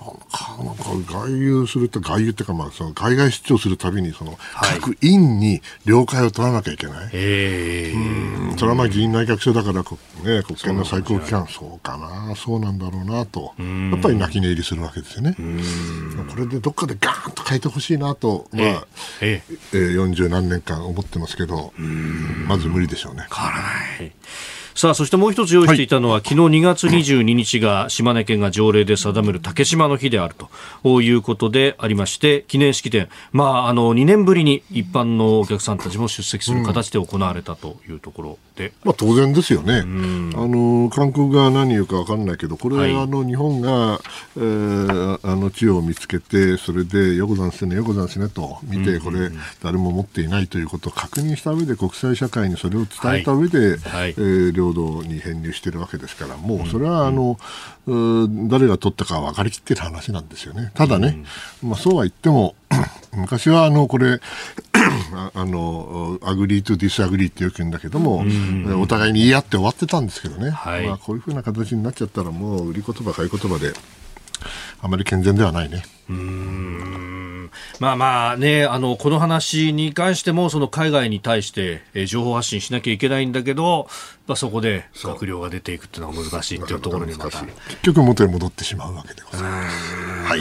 [0.00, 11.46] 考なんか外遊すると外遊っていうか、まあ、その海外出張するたびにその、各院に了解を取らなきゃいけない、えー、それはまあ議員内閣署だから、ね、国権の最高機関。
[11.48, 12.34] そうかな。
[12.34, 13.54] そうなんだろうなと。
[13.58, 15.36] やっぱり泣き寝入りするわけですよね。
[16.30, 18.86] これでどっかでガーンと変えてほしいなと、まあ
[19.20, 21.72] えー、えー、40何年間思ってますけど
[22.46, 23.26] まず無理でしょうね。
[23.30, 24.12] 変わらない
[24.74, 30.34] さあそしてもう一つ用意していたのは、はい、昨日2月22日が島根県が条例で定める竹島の日である
[30.82, 44.00] ということでありまして記念式典、まあ、あの2年ぶりに一般のお客さんたちも出席する形で行われたというところで、うん、まあ、当然ですよね、あの韓国が何言うか分からないけどこれ、はい、あの日本が、
[44.36, 49.30] えー、あの地を見つけてそれでよこざんすねよこざんすねと見て、これ
[49.62, 54.00] 誰も持っていないということを確認した上で国際社会にそれを伝えた上で、はい。
[54.00, 57.38] はい、えー、領土に編入しているわけですから、もうそれはあの、
[57.86, 60.70] うん、誰が取ったか分かりきっている話なんですよね。
[60.74, 61.24] ただね、
[61.62, 62.54] うん、まあ、そうは言っても、
[63.16, 64.20] 昔はあのこれ
[65.34, 68.24] あの agree to disagree ってよく言うんだけども、
[68.80, 73.72] お互いに言い合って終わってたんですけどね、はい、まあ、こういうふうな形になっちゃったらもう売り言葉買い言葉で
[74.80, 75.82] あまり健全ではないね。
[76.08, 77.19] うん
[77.78, 83.88] まあまあね、あの、この話に関しても、その海外に対して、え情報発信しなきゃいけないんだけど、
[84.26, 87.40] まあ、そこで閣僚が出ていくっていうのは難しいっていうところにまた。
[87.40, 89.94] 結局元に戻ってしまうわけでございます。
[90.24, 90.40] はい。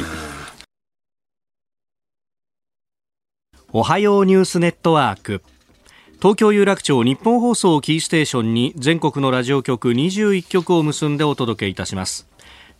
[3.71, 5.43] おはようニュースネットワーク。
[6.17, 12.29] 東京有楽町日本放送キーステーションに全国のラジオ局21局を結んでお届けいたします。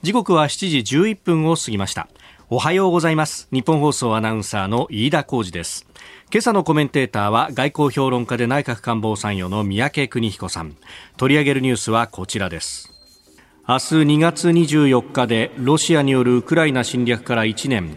[0.01, 2.07] 時刻は7時11分を過ぎました
[2.51, 3.47] おはようございます。
[3.51, 5.85] 日本放送アナウンサーの飯田浩二です。
[6.31, 10.75] 今朝のコメンテーターは外交評論家で内閣官房参与の三宅邦彦さん。
[11.15, 12.91] 取り上げるニュースはこちらです。
[13.67, 17.95] 明日2月24日でロシアによるウクライナ侵略から1年。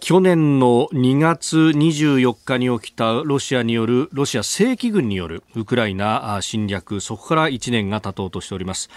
[0.00, 6.98] 去年の2月24日に起きたロシアによるロシア正規軍によるウクライナ侵略。
[6.98, 8.90] そこから1年が経とうとしております。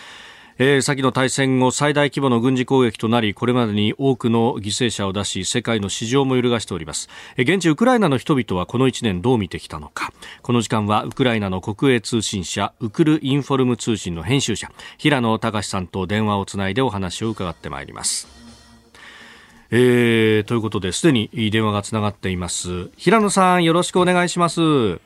[0.57, 10.13] えー、先の大戦後最大規模の軍事攻撃となりこれまでに多くの犠牲者を出し世界の市場も揺るがしております、えー、現地ウクライナの人々はこの1年どう見てきたのか。
[10.41, 18.27] この時間はウクライナの国営通信社ウクルインフォルム通信の編集者平野隆さんと電話をつないでお話を伺ってまいります。
[19.71, 22.89] えー、ということですでに電話がつながっています。
[22.95, 24.61] 平野さんよろしくお願いします。
[24.61, 24.99] よ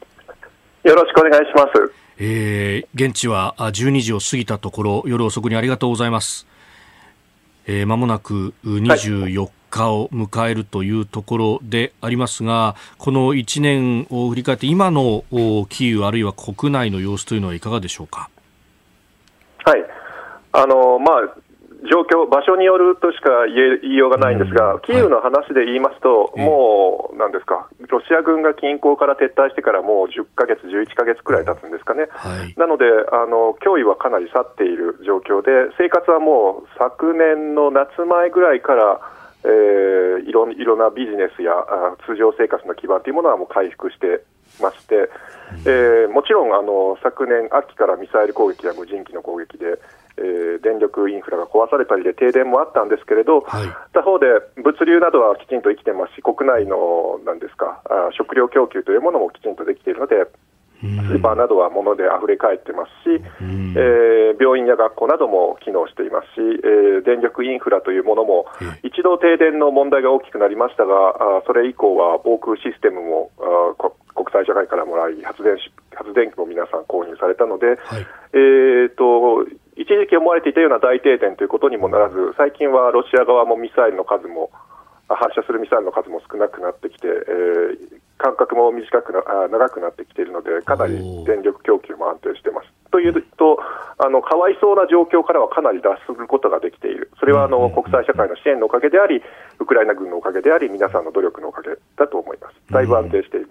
[0.84, 2.09] ろしくお願いします。
[2.22, 6.46] えー、現地は12時を過ぎたところ夜遅くにありがとうございます、
[7.66, 15.24] えー、間もなく24日を迎えるというところでありますが、この1年を振り返って今の
[15.70, 18.30] キーウあるいは国内の様子というのはいかがでしょうか？
[19.64, 19.86] はい。
[20.52, 21.49] あのまあ
[21.88, 32.08] 状況、場所によるとしか言いようがないんですが、キーウの話で言いますと、もう、なんですか、ロシア軍が近郊から撤退してからもう10ヶ月、11ヶ月くらい経つんですかね、
[32.58, 39.00] なのであの、脅威はかなり去っている状況で、生活はもう昨年の夏前ぐらいから、
[39.46, 41.54] えー、いろいろなビジネスや
[42.06, 44.24] 通常生活の基盤というものはもう回復して
[44.62, 45.10] まして、
[45.64, 49.80] えー、もちろんあの昨年秋からミサイル攻撃や無人機の攻撃で、
[50.20, 54.28] えー、電力インフラが壊されたりで停電もあったんですけれど、はい、他方で
[54.62, 60.28] 物流などはきちんと生きてますし、国内のなんですかあ食料供給というものもきちんとできているので、
[60.80, 63.20] スーパーなどは物であふれ返ってますし、
[63.76, 68.46] えー、病院や学校なども機能していますし、えー、電力インフラというものも、
[68.84, 75.58] 一度停電の問題が大きくなりましたが、あそれ以降は防空システムもあ国際社会からもらい発電
[75.96, 79.44] 発電機も皆さん購入されたので、はい、えーと
[79.80, 84.52] 一時期思われていたような大停電ということにもならず、最近はロシア側もミサイルの数も、
[85.08, 92.68] 発射するミサイルの数も少なくなってきて、えー、間隔も短くな長くなってきているので、かなり電力供給も安定しています。
[92.92, 93.58] というと、
[93.98, 99.24] あのかわいそうな状況からはかなり脱することができている、それはあの国際社会の支援のおかげであり、
[99.60, 102.56] ウクライナ軍のおかげであり、皆さんの努力のおかげだと思います。
[102.70, 103.49] だいぶ安定しています。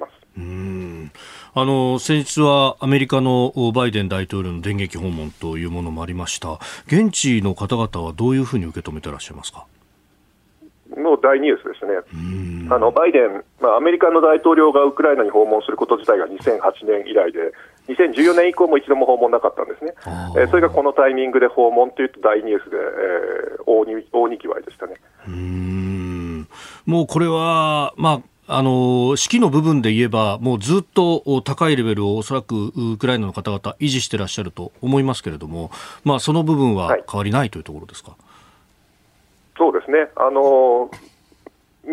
[0.49, 1.13] うん。
[1.55, 9.67] あの先日はアメリカのバイデン大統領の電撃訪問というものもありました、現地の方々はどういうふうに受け止めていらっしゃいますか？
[10.97, 11.95] の大ニュースですね、
[12.71, 17.53] あのバイデン、まあ、アメリカの大統領がウクライナに訪問すること自体が2008年以来で、
[17.89, 19.93] 2014年以降も一度も訪問なかったんですね、
[20.37, 24.95] えー、それがこのタイミングで訪問というと大ニュースで、えー、大に大にぎわいでしたね。
[25.27, 26.49] うん。
[26.87, 35.71] もうこれは、まああの式の部分で言えば、もうずっと高いレベルをおそらくウクライナの方々、維持してらっしゃると思いますけれども、
[36.03, 38.11] まあ、その部分は変わりないというところですか？
[38.11, 38.21] はい
[39.59, 40.09] そうですね。
[40.15, 40.89] あの
[41.83, 41.93] 年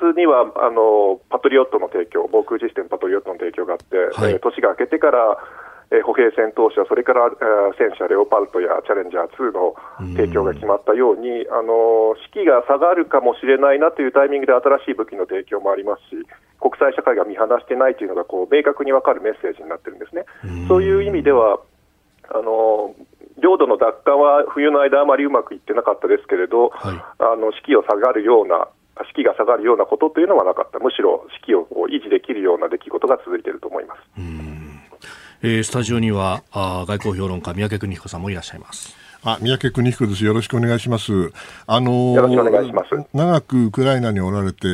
[0.00, 5.38] 末にはあのパトリオットの提供、防空システムパトリオットの提供があって、はい、えー、年が明けてから、
[5.90, 9.74] えー、歩兵戦闘車、それから、えー、戦車レオパルトやチャレンジャー2の
[10.16, 16.20] 提供が決まったように、あの士気が下がるかもしれないなというタイミングで新しい武器の提供もありますし、
[16.60, 20.24] 国際社会が見放してないというのがこう明確に分かるメッセージになってるんですね。
[20.66, 21.60] そういう意味では
[22.28, 22.94] あの
[23.40, 28.68] 領土の奪還は冬の間、あまりうまくいってなかったですけれど、はい、あの士気を下がるような、
[29.08, 34.00] 士気が下がるようなことというのはなかった、むしろ士気をこう維持できるような出来事が続いていると思います。
[35.40, 38.96] えー、スタジオにはあ外交評論家、三宅邦彦さんもいらっしゃいます。
[39.22, 40.24] あ三宅邦彦です。
[40.24, 41.12] よろしくお願いします。
[41.68, 42.88] あのよろしくお願いします。
[43.14, 44.66] 長くウクライナにおられて、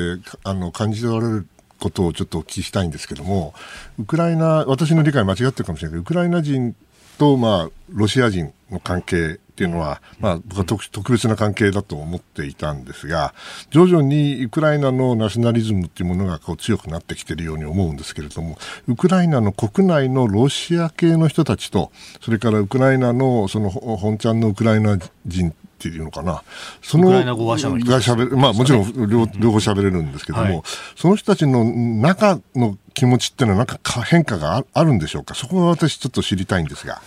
[0.42, 1.46] あの感じておられる
[1.80, 3.52] ことをちょっとお聞きしたいんですけども、
[3.98, 6.74] ウクライナ、私の理解間違ってるかもしれないけど、ウクライナ人
[7.18, 13.34] と、まあ、ロシア人の関係っていうのは、まあ、僕は特別な関係だと思っていたんですが、
[13.70, 26.42] 徐々にウクライナのナショナリズムっていうものがこう強くなってきているように思うんですけれども、ウクライナの国内のロシア系の人たちと、それからウクライナのその本ちゃんのウクライナ人っていうのかな。
[26.82, 30.62] その、が喋る、まあもちろん両両方喋れるんですけども、はい、
[30.96, 35.34] その人たちの中の気持ちっていうのはなんか変化があるんでしょうか？
[35.36, 37.00] そこは私ちょっと知りたいんですが。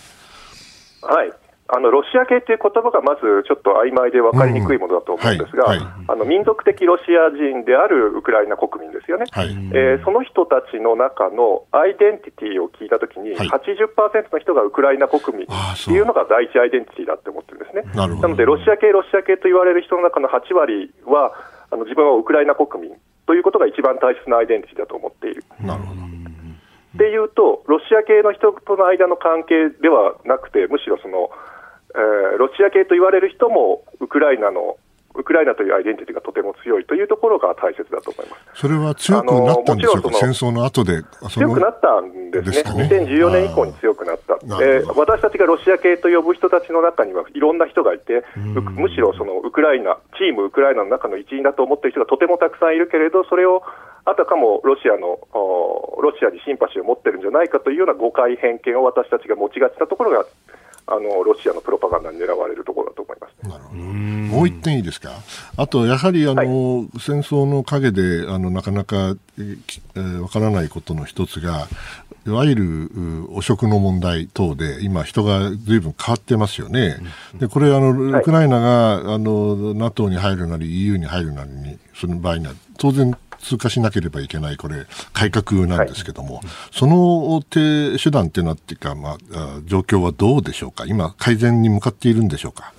[1.02, 1.32] はい。
[1.68, 5.68] あのロシア系という言葉がまずちょっと曖昧で分かりにくいものだと思うんですが、
[6.08, 17.84] あの民族的ロシア人であるウクライナ国民ですよね、はい、えー、その人たちの中のアイデンティティを聞いたときに、はい、80%の人がウクライナ国民っていうのが第一アイデンティティだって思ってるんですね。
[17.92, 21.36] なので、ロシア系、ロシア系と言われる人の中の8割は、
[21.70, 22.96] あの自分はウクライナ国民
[23.26, 25.44] ということが一番大切なアイデンティティだと思っている。
[25.60, 26.08] なるほど。
[26.94, 31.30] でいうと、ロシア系の人との間の関係ではなくて、むしろその
[31.94, 34.76] えー、ロシア系と言われる人もウクライナの
[35.18, 38.60] ウクライナというアイデンティティがとても強いというところが大切だと思います。
[38.60, 43.06] それは強くなったんでしょうか、戦争の後で強くなったんですね、ね。
[43.18, 53.64] 2014年以降に強くなった、えー、私たちがロシア系と呼ぶ人たちの中にはいろんな人がいて、むしろそのウクライナ、チームウクライナの中の一員だと思っている人がとてもたくさんいるけれど、それを
[54.04, 55.18] あたかもロシアの
[56.00, 60.24] ロシアにシンパシーを持ってるんじゃないかというような誤解、偏見を私たちが持ちがちなところが
[60.90, 63.82] あのロシアのプロパガンダに狙われるところだと思います、ね、なるほど。
[64.28, 65.10] もう一点いいですか、
[65.56, 71.66] あとやはりあの、はい、戦争の陰であのなかなかわ、えー、からないことの一つが、
[72.26, 72.90] いわゆる
[73.32, 76.96] 汚職の問題等で、今、人がずいぶん変わってますよね。
[77.34, 89.16] でこれあの、ウクライナがあの NATO に入るなり、EU に入るなりに、その場合には、当然、通過しなければいけない、これ、改革なんですけども、はい、その手手段っていうのは、っていうか、まあ、
[89.64, 92.72] 状況はどうでしょうか、今、改善に向かっているんでしょうか？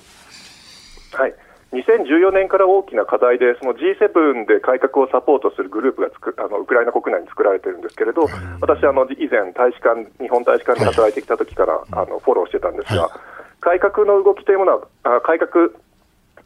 [1.14, 1.34] はい。
[1.72, 8.28] 2014年から大きな課題で、その G7 で改革をサポートするグループがつくあのウクライナ国内に作られてるんですけれど、
[8.60, 13.12] 私、あの以前、大使館日本大使館で働いてきた時から、はい、あのフォローしてたんですが、はい、
[13.60, 15.70] 改革の動きというものは、あ改革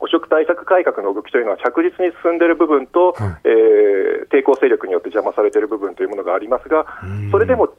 [0.04, 6.86] 汚職対策改革の動きというのは着実に進んでいる部分と、はい、えー、抵抗勢力によって邪魔されている部分というものがありますが、
[7.32, 7.70] それでも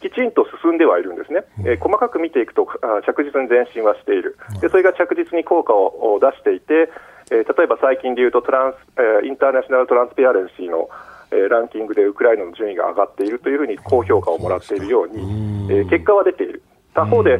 [0.00, 2.66] きちんと進んではいるんですね、えー、細かく見ていくと
[3.04, 6.88] 着実に前進はしている、でそれが着実に効果を出していて、
[7.30, 10.88] えー、例えば最近でいうとトランス、えー、インターナショナル・トランスペアレンシーの
[11.30, 16.62] えランキングでウクライナの順位が上がっているというふうに高評価をもらっているように、えー、結果は出ている。
[16.94, 17.38] 他方で、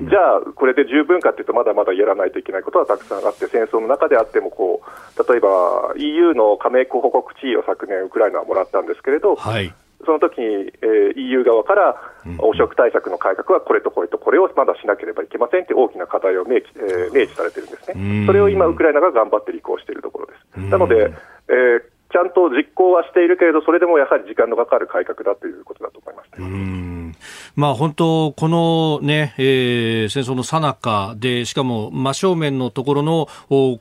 [0.00, 9.72] じゃあ、これで十分かというと、まだまだやらないといけないことはたくさんあって、戦争の中であってもこう、例えば EU の加盟候補国地位を昨年、ウクライナはもらったんですけれど、はい、
[10.04, 10.46] その時に、
[10.82, 11.96] えー、EU 側から
[12.38, 20.60] 汚職対策の改革はこれとこれとこれをまだしなければいけませんという大きな課題を明記,、えー、明示されているんですね、それを今、ウクライナが頑張って履行しているところです。
[20.70, 21.12] なので、
[21.48, 27.14] えーちゃんと実行はしているけれど、それでもやはり時間のかかる改革だということだと思います、ね、
[27.54, 33.28] まあ、本当、このね、えー、戦争の最中で、しかも真正面のところの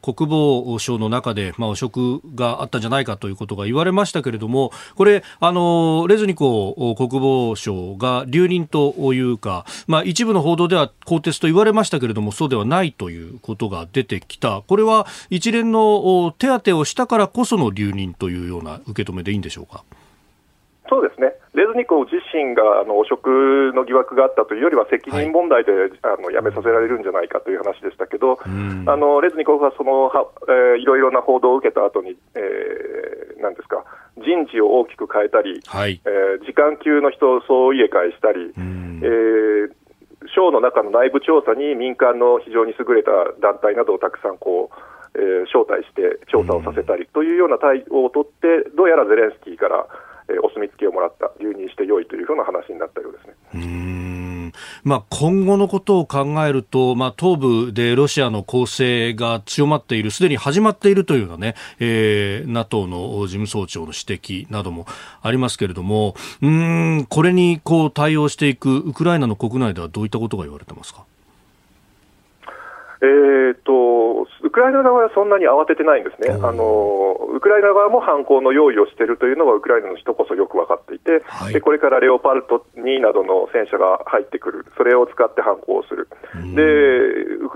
[0.01, 19.83] 国防省の中で、まあ、汚職があったんじゃないかということが言われましたけれども、これ、あのレズニコ国防省が留任というか、まあ、一部の報道では更迭と言われましたけれども、そうではないということが出てきた、これは一連の手当をしたからこその留任というような受け止めでいいんでしょうか？
[20.89, 23.27] そうですね、レズニコフ自身があの汚職
[23.75, 28.47] の疑惑があったというよりは、責任問題で、はい、あの辞めさせられるんじゃないかという話でしたけど、あ
[28.95, 33.83] のレズニコフはそのは、えー、いろいろな報道を受けた後に、えー、なんですか、
[34.15, 38.53] 人事を大きく変えたり、はい、えー、時間級の人を総入れ替えしたり、
[39.03, 39.71] えー、
[40.33, 43.11] 省の中の内部調査に民間の非常に優れた
[43.41, 44.75] 団体などをたくさんこう、
[45.17, 49.87] えー、招待して調査をさせたりというような対応を取って、どうやらゼレンスキーから、
[50.29, 53.33] えー、お墨付きをもらった、留任してよいというふうな話になったようですね。
[53.55, 54.51] うん
[54.83, 63.99] まあ、今後のことを考えると、まあ、東部でロシアの攻勢が強まっている、すでに始まっているというようなね、えー、NATO の事務総長の指
[64.45, 64.85] 摘なども
[65.21, 71.03] ありますけれども、うん、これにこう対応していくウクライナの国内ではどういったことが言われてますか？
[72.99, 86.07] えーと、ウクライナ側はそんなに慌ててないんですね、あのウクライナ側も犯行の用意をしているというのは、ウクライナの人こそよく分かっていて、はい、でこれからレオパルト2などの戦車が入ってくる、それを使って犯行をする、
[86.55, 86.63] で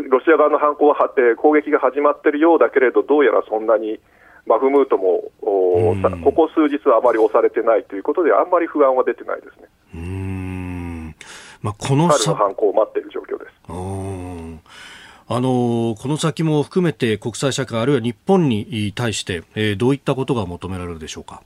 [0.10, 0.96] ロシア側の犯行は
[1.38, 4.00] 攻撃が始まっているようだけれど、どうやらそんなに。
[4.48, 9.68] バフムートもここ数日はあまり押されてないということで、あんまり不安は出てないですね。
[9.94, 11.16] うん。
[11.62, 13.52] まあ、この春の犯行を待っている状況です。
[15.34, 21.42] あのこの先も含めて国際社会あるいは日本に対して、えー、どういったことが求められるでしょうか？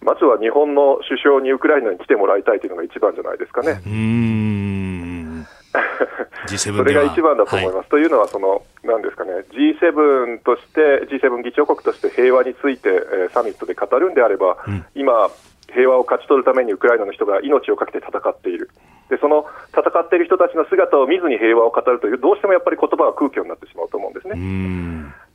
[0.00, 3.82] まずは日本の首相にウクライナに来てもらいたいというのが一番じゃないですかね。
[3.84, 5.46] うん
[6.46, 7.76] それが一番だと思います。
[7.76, 15.30] はい、というのはその、なんですかね、G7 として、G7 議長国として平和について、えー、サミットで語るんであれば、うん、今、
[15.72, 18.70] 平和を勝ち取るためにウクライナの人が命を懸けて戦っている。
[19.10, 24.34] でその戦っている人たちの姿を見ずに平和を語るという、どうしてもやっぱり言葉は空虚になってしまうと思うんですね。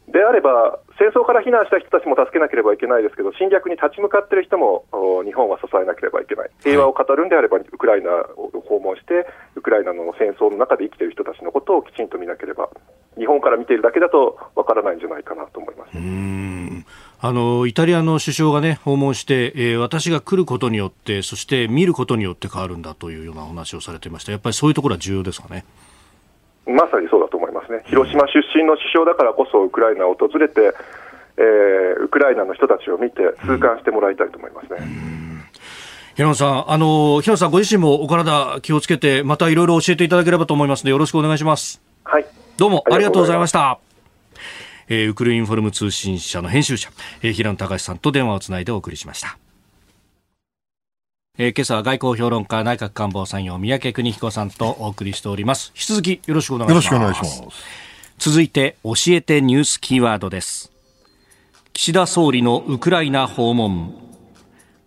[0.10, 4.86] であれば、戦争から避難した人たちも助けなければいけないですけど、侵略に立ち向かっている人も
[5.24, 12.70] 日本は支えなければいけない、平和を語るんであれば、ウクライナを訪問して、ウクライナの戦争の中で生きている人たちのことをきちんと見なければ、
[13.18, 15.92] 日本から見ているだけだとわからないんじゃないかなと思います。
[17.22, 25.66] あのイタリアの首相が、ね、訪問して、えー、私が来ることによって、そして見ることによって変わるんだというようなお話をされていました、やっぱりそういうところは重要ですかね？
[26.66, 30.74] まさにそうだと思いますね、広島出身の首相だからこそ、ウクライナを訪れて、
[31.38, 34.80] えー、ウクライナの人たちを見て、痛感してもらいたいと思いますね。
[36.16, 41.82] 平野さん、あの平野さんご自身もお体気をつけて、またいろいろ教えていただければと思いますので、よろしくお願いします。
[42.06, 42.26] はい。
[42.58, 43.80] どうもありがとうございました。
[44.90, 46.90] えー、ウクルインフォルム通信社の編集者、
[47.22, 49.38] えー、平野隆さんと電話をつないでお送りしました。
[51.38, 55.72] えー、今朝は外交評論家内閣官房参与三宅邦彦さんとお送りしております。
[55.74, 56.94] 引き続きよろしくお願いします。
[56.94, 57.64] よろしくお願いします。
[58.18, 60.72] 続いて教えてニュースキーワードです。
[61.72, 64.09] 岸田総理のウクライナ訪問。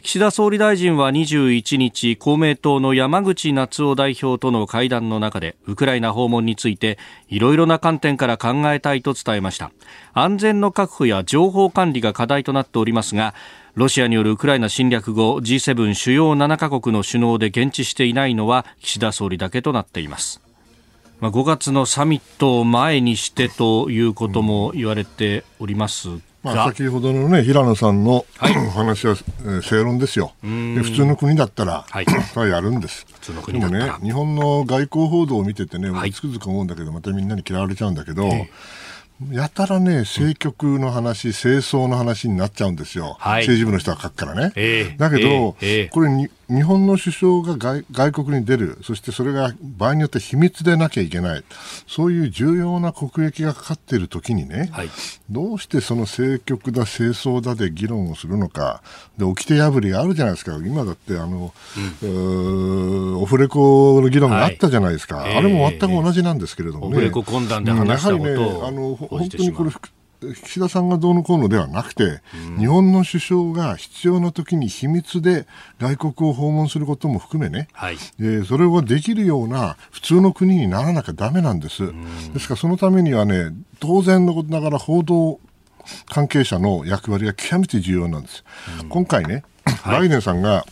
[0.05, 6.99] 岸田総理大臣は21日公明党の山口夏夫代表との会談の中でウクライナ訪問について
[7.29, 9.71] いろいろな観点から考えたいと伝えました。
[10.13, 13.33] 安全の確保や情報管理が課題となっておりますが
[13.77, 20.43] ロシアによるウクライナ侵略後 G7 主要7カ国の首脳で現地していないのは岸田総理だけとなっています。
[21.21, 26.09] まあ、5月のサミットを前にしてということも言われております
[26.43, 30.33] まあ、先ほどのね、平野さんの、はい、 話は、えー、正論ですよ。
[30.43, 30.49] で
[30.83, 32.07] 普通の国だったら、はい、
[32.51, 33.07] やるんです。
[33.13, 38.83] 普通の国でもね、日本の外交報道を見ててね、はい、つくづく思うんだけど、またみんなに嫌われちゃうんだけど、えー
[39.31, 44.53] やたらね、政局の話、政争の話になっちゃうんですよ、はい、政治部の人は書くからね。
[44.57, 51.45] えー、だけど、えー、これに、日本の首相が外外国に出る、そしてそれが場合によって秘密でなきゃいけない、
[51.87, 54.91] そういう重要な国益がかかっているときにね、はい、
[55.31, 58.83] どうしてその政局だ、政争だで議論をするのか、
[59.17, 61.55] で掟破りがあるじゃないですか、今だってあの、
[62.03, 66.97] うん、オフレコの議論があったじゃないですか、はい、あれも全く同じなんですけれどもね。
[66.97, 69.71] オフレコ懇談で話したことを、やはりね、あの本当にこれ
[70.35, 75.47] 岸田さんがどうのこうのではなくて、うん、日本の首相が必要な時に秘密で
[75.79, 81.85] 外国を訪問することも含めね、はい、えー、それはできるような普通の国にならなきゃだめなんです。
[81.85, 83.51] うん、ですからそのためにはね、
[83.81, 85.41] 当然のことながら報道
[86.07, 88.45] 関係者の役割が極めて重要なんです。
[88.83, 90.65] うん、今回ね、はい、バイデンさんが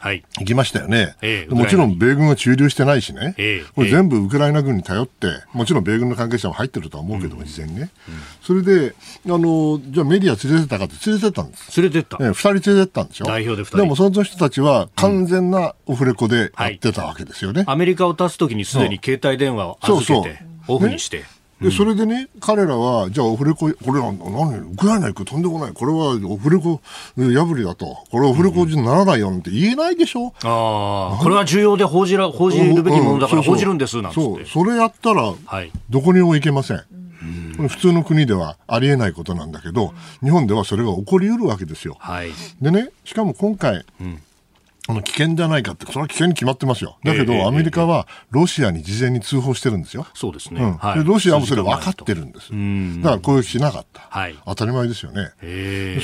[0.00, 8.94] はい、行きましたよね、えー、もちろん米軍は駐留してないしね、えー、これ全部ウクライナ軍に頼って、もちろん米軍の関係者も入ってるとは思うけども、事前にね、うん、それで
[9.26, 11.80] あの、じゃあメディア連れてたかって、連れてったんです。
[11.80, 13.76] 連れてった、ね、2人連れてったんでしょ、代表で2人。
[13.78, 17.64] でもその人たちは完全なオフレコでやってたわけですよね。
[17.64, 20.36] はい、アメリカを立つときにすでに携帯電話を預けて、そうそう。
[20.68, 21.18] オフにして。
[21.18, 25.72] ねで、それでね、彼らは、じゃあオフレコ、これは何、ウクライナ行くとんでもない。
[25.72, 26.80] これはオフレコ
[27.16, 27.86] 破りだと。
[28.10, 30.32] これはオフレコにならないよって言えないでしょ？
[30.44, 35.34] ああ、これは重要で報じら、報じるべきものだから報じるんです、なんそう、それやったら、
[35.90, 36.78] どこにも行けません。
[37.56, 39.92] これ普通の国ではありえないことなんだけど、
[40.22, 41.96] 日本ではそれが起こりうるわけですよ。
[41.98, 42.30] はい、
[42.62, 44.22] でね、しかも今回、うん
[44.90, 46.96] あの危険じゃないかって、それは危険に決まってますよ。
[47.04, 50.06] だけど、えー、アメリカはロシアに事前に通報してるんですよ。
[50.14, 50.62] そうですね。
[50.62, 52.50] うんはい、でロシアもそれ分かってるんです。
[53.02, 54.00] だから攻撃しなかった。
[54.08, 55.32] はい、当たり前ですよね。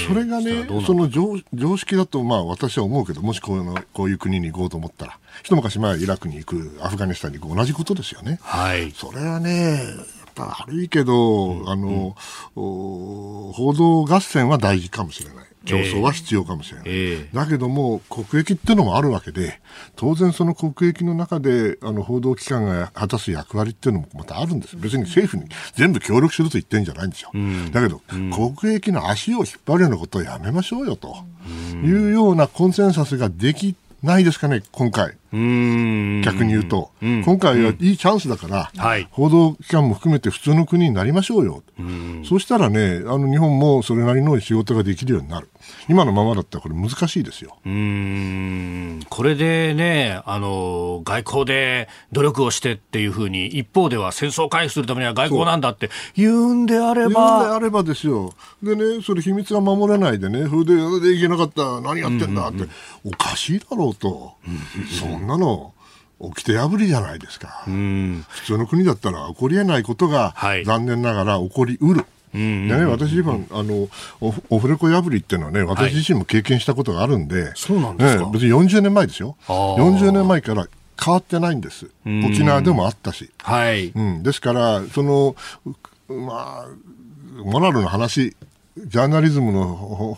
[0.06, 8.38] それがね、その常常識だと、まあ私は思うけど、もしこうこういう国に行こうと思ったら、一昔前イラクに行く、アフガニスタンに行く、同じことですよね。
[8.42, 8.90] はい。
[8.90, 9.80] それはね、
[10.36, 12.16] 悪いけど、うん、あの、
[12.56, 15.46] うん、報道合戦は大事かもしれない。
[15.64, 19.60] 競争は必要かもしれない、えー、だけども国益っていうのもあるわけで
[19.96, 24.76] 当然その国益の中であの報道機関が果たす役割っていうのもまたあるんです。
[24.76, 31.16] 別に政府に全部協力すると言ってるんじゃないんですよ、うん、だけど、うん、国益の足を引っ張るようなことをやめましょうよと
[31.82, 35.16] いうようなコンセンサスができないですかね、今回。
[36.22, 41.62] 逆に言うと、今回はいいチャンスだから、報道機関も含めて普通の国になりましょうよ。
[42.24, 45.48] そうしたらね、あの日本もそれなりの仕事ができるようになる。
[45.88, 47.56] 今のままだったらこれ難しいですよ。
[47.64, 57.08] うんこれでね、あの、外交で努力をしてっていうふうに、一方では戦争回避するためには外交なんだって言うんであれば。
[57.08, 58.34] 言うんであればですよ。
[58.62, 62.64] でね、それ秘密が守れないでね、それで、でいけなかった、何やってんだって、
[63.04, 64.34] おかしいだろうと。
[65.00, 65.72] そんなの。
[66.20, 73.88] 掟破りじゃないですか、普通の国だったら起こりえないことが、残念ながら起こりうる、でね、私今、あの
[74.20, 80.66] オフレコ破りっていうのはね、私自身も経験したことがあるんで、そうなんですか、ね、別に40年前ですよ、40年前から
[81.02, 83.88] 変わってないんです、沖縄でもあったし、はい。
[83.88, 85.36] うん、ですから、その
[86.08, 86.68] まあ、
[87.44, 88.36] モラルの話
[88.76, 89.66] ジャーナリズムの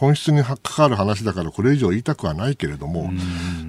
[0.01, 3.11] 本質に関わる話だからこれ以上言いたくはないけれども、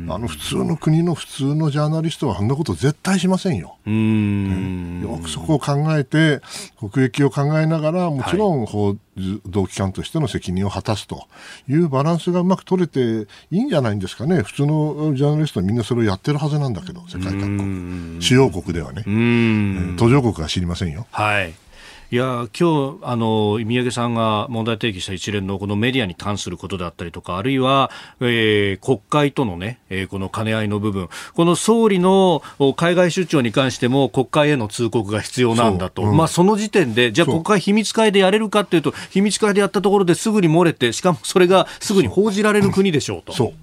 [0.10, 3.78] あの普通の国の普通のジャーナリストはそんなこと絶対しませんよ。
[3.90, 6.42] んよくそこを考えて、
[6.80, 8.96] 国益を考えながら、もちろん報
[9.46, 11.28] 道機関としての責任を果たすと
[11.68, 14.42] いうバランスがうまく取れていいんじゃないんですかね。
[14.42, 18.22] 普通のジャーナリストはみんなそれをやってるはずなんだけど、世界各国。
[18.22, 19.04] 主要国ではね。
[19.98, 21.08] 途上国は知りませんよ。
[21.12, 21.54] はい。
[22.10, 27.92] いや今日あの宮家さんが問題提起した一連のこのメディアに関することであったりとかあるいは、
[28.22, 32.42] えー、国会とのね、えー、この兼ね合いの部分この総理の
[32.78, 43.34] 海外出張に関しても国会への通告が必要なんだと、うん、まあ、その時点でじゃあ国会秘密会でやれるかというと秘密会でやったところですぐに漏れてしかもそれがすぐに報じられる国でしょうと。
[43.34, 43.54] そう。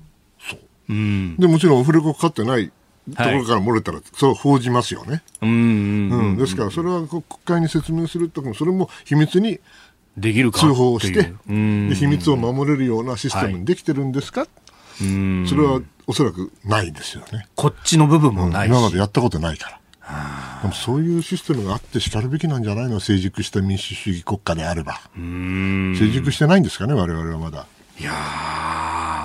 [0.47, 0.59] そう。
[0.91, 2.71] うん、でもちろんオフレコかかってない
[3.11, 5.23] ところから漏れたら、そう報じますよね。
[5.43, 9.61] うん、ですから、それは国会に説明するときも、それも秘密に
[10.17, 14.49] できる通報して、で秘密を守れるようなシステムにできてるんですか、はい、
[15.49, 17.47] それはおそらくないですよね。
[17.57, 19.81] こっちの部分もないし、うん、今までやったことないから。
[20.63, 23.01] でもそういうシステムがあってしかるべきなんじゃないの？
[23.01, 25.01] 成熟した民主主義国家であれば。
[25.17, 27.67] 成熟してないんですかね、我々はまだ。
[27.99, 28.13] いや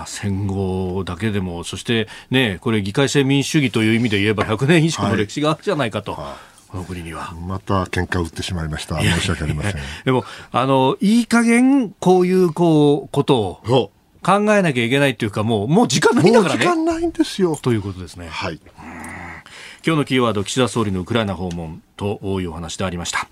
[0.10, 6.14] 戦後だけでも、そしてね、これ議会制民主主義という意味で言えば100年以上の歴史があるじゃないかと。
[6.14, 7.34] はいこの国には。
[7.48, 9.02] また喧嘩を打ってしまいました。
[9.02, 9.74] 申し訳ありません。
[10.06, 13.92] でも、あの、いい加減、こういう、こう、ことを
[14.22, 16.60] 考えなきゃいけないというか、もう、もう時間ないんだからね。
[16.60, 17.58] 時間ないんですよ。
[17.60, 18.28] ということですね。
[18.30, 18.60] はい。
[19.84, 23.28] 今日のキーワード、岸田総理のウクライナ訪問というお話でありました。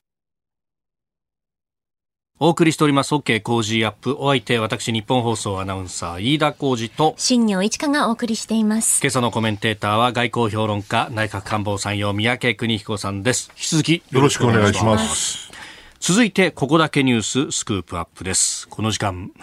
[2.40, 3.16] お送りしております。
[3.16, 4.16] OK 工事アップ。
[4.20, 9.02] お相手私日本放送アナウンサー飯田浩二と新業一華がお送りしています。
[9.02, 13.50] 今朝のコメンテーターは外交評論家内閣官房参与三宅邦彦さんです。
[13.56, 15.52] 引き続きよろしくお願いします。
[16.00, 18.68] 続いてここだけニューススクープアップです。
[18.68, 19.32] この時間。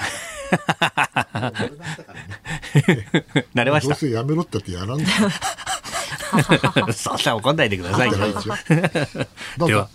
[3.56, 3.88] 慣れました。
[3.88, 5.04] どうせやめろってやらんだ
[6.94, 8.10] そんな怒んないでください。
[9.66, 9.88] では、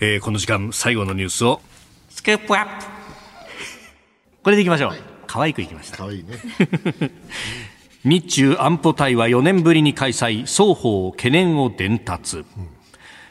[0.00, 1.60] えー、この時間最後のニュースを
[2.20, 2.84] スクープアップ。
[4.42, 5.96] これでいきましょう、はい、可愛くいきました。
[5.96, 6.34] 可愛いね。
[8.04, 12.44] 日中安保対話4年ぶりに開催双方懸念を伝達、うん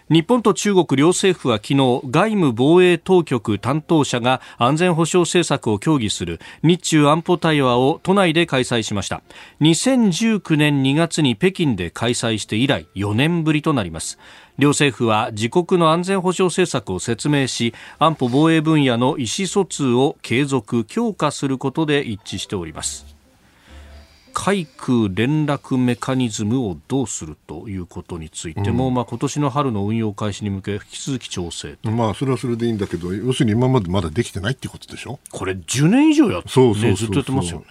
[0.10, 9.22] 日本と中国両政府は昨日外務防衛当局担当者が安全保障政策を協議する日中安保対話を都内で開催しました。
[9.62, 14.18] 2019年2月に北京で開催して以来4年ぶりとなります
[14.60, 23.06] 両政府は自国の安全保障政策を説明し安保防衛分野の意思疎通を継続強化することで一致しております。
[24.32, 35.20] 海空連絡メカニズムをどうするということについても、うん、まあ今年の春の運用開始に向け引き続き調整まあそれはそれでいいんだけど要するに今までまだできてないってことでしょ？
[35.32, 36.94] これ10年以上やって、そうそう。
[36.94, 37.66] ずっとやってますよね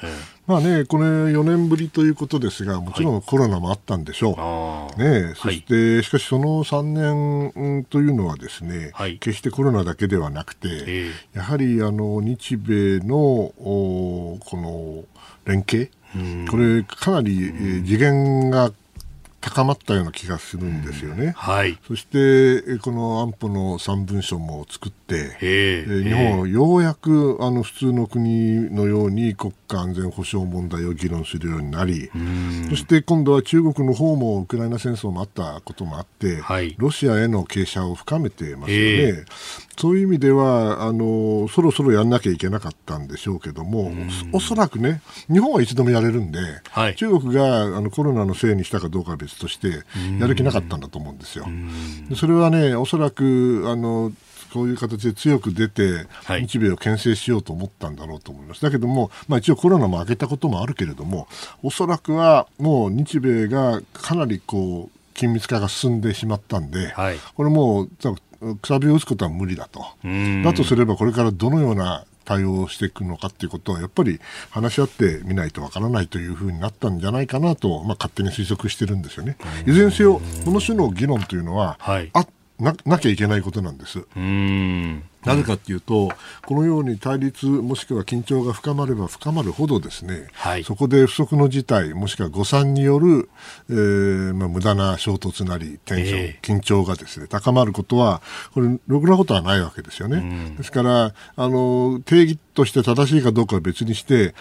[0.48, 4.32] まあね、これ4年ぶりということですが、もちろんコロナもあったんでしょう。
[4.32, 15.04] はい、ね、そして、はい、しかしその3年というのはですね、はい、決してコロナだけではなくて、やはりあの日米のこの
[15.44, 15.90] 連携、
[16.50, 18.72] これ、かなり、えー、次元が
[19.40, 21.32] 高まったような気がするんですよね。
[21.36, 32.10] はい、そしてこの安保の3文書も作って、え日本はようやくあの普通の国のように国家安全保障問題を議論するようになり、
[32.68, 39.24] そして今度は中国の方もウクライナ戦争もあったこともあって、はい、ロシアへの傾斜を深めてますよね。
[39.78, 43.92] そういう意味ではあのそろそろやんなきゃいけなかったんでしょうけども、
[44.32, 49.84] おそらくね、日本はいつでもやれるんで、はい、中国があのコロナのせいにしたかどうかは別として、
[50.20, 51.46] やる気なかったんだと思うんですよ。
[52.16, 54.12] それはね、おそらくあの
[54.52, 56.06] そういう形で強く出て、
[56.40, 58.62] 日米を牽制しようと思ったんだろうと思います。
[58.62, 61.28] だけども、まあ、一応コロナも明けたこともあるけれども、
[61.62, 67.88] おそらくはもう日米がかなりこう緊密化が進んでしまったんで、はい、これもう
[68.56, 69.84] くさびを打つことは無理だと。
[70.44, 74.20] だとすれば、これからどのような対応をしていくのかということは、やっぱり
[74.50, 79.38] 話し合ってみないとわからないというふうになったんじゃないかなと、まあ、勝手に推測してるんですよね。
[79.66, 82.26] いずれにせよ、この種の議論というのは、はい、あ
[82.60, 84.04] ななきゃいけないことなんです。
[84.14, 86.10] うんなぜかというと、
[86.46, 93.28] このように対立もしくは緊張が深まれば深まるほどですね、はい、そこで不測の事態もしくは誤算による、
[93.70, 98.22] えーまあ、無駄な衝突なりテンション、えー、緊張がですね高まることは
[98.52, 100.54] これろくなことはないわけですよね。
[100.56, 104.34] ですからあの定義として正しいかどうかは別にして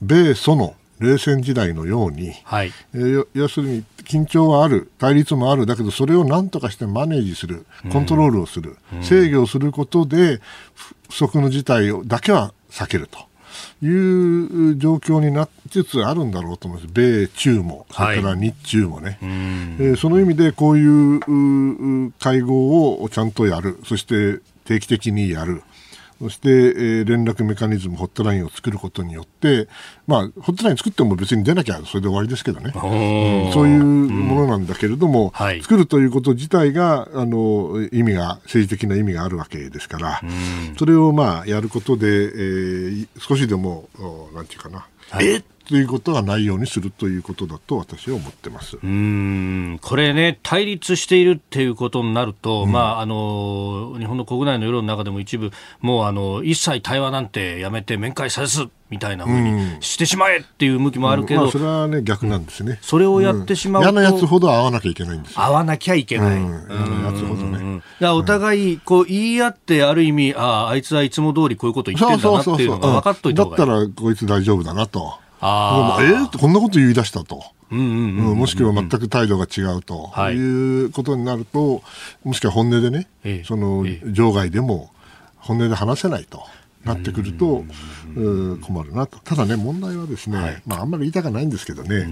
[0.00, 10.40] 米ソの冷戦時代のように、はい、えー、要するに緊張はある、対立もある、だけどそれを何とかしてマネージする、コントロールをする、うん、制御をすることで、
[11.10, 13.18] 不測の事態をだけは避けると。
[13.82, 25.62] いう状況になりつつあるんだろうと思います、米中も、それから日中もね、はい、えー、その意味でこういう会合をちゃんとやる、そして定期的にやる、
[26.22, 29.66] そして、えー、連絡メカニズム、ホットラインを作ることによって、
[30.06, 35.30] まあ、ホットライン作っても別に出なきゃそれで終わりですけどね、うん、そういうものなんだけれども、うん。
[35.30, 40.26] はい、作るということ自体があの意味が、政治的な意味があるわけですから、う
[40.72, 43.88] ん、それをまあやることで、えー、少しでも、
[44.32, 48.78] なんていうかな、はい、えということはないようにするということだと私は思ってます。
[48.82, 49.78] うん。
[49.82, 55.50] これね、対立しているっていうことになると、うん、まあ、あの日本の国内の世論の中でも一部、
[55.80, 67.82] もうあの一切対話なんてやめて面会さすみたいなふうにしてしまえっていう向きもあるけど、うんまあ、それはね、逆なんですね、それをやってしまうと、嫌なやつほど会わなきゃいけないんです会わなきゃいけない、嫌なやつほどね。
[67.98, 75.14] だお互いこう言い合って、ある意味、ああ、あいつはいつも通りこういうこと言ってんだなっていうのが分かっといただったら、こいつ大丈夫だなと。
[75.40, 77.42] あえー、こんなこと言い出したと。
[77.74, 80.12] もしくは全く態度が違うと。
[80.30, 80.36] い。
[80.36, 81.82] うことになると、
[82.22, 83.08] もしくは本音でね、
[83.44, 84.90] その場外でも
[85.38, 86.44] 本音で話せないと。
[86.84, 87.64] なってくると、
[88.14, 89.18] 困るなと。
[89.20, 92.08] ただね、問題はですね、はい、まあ、あんまり言いたくないんですけどね、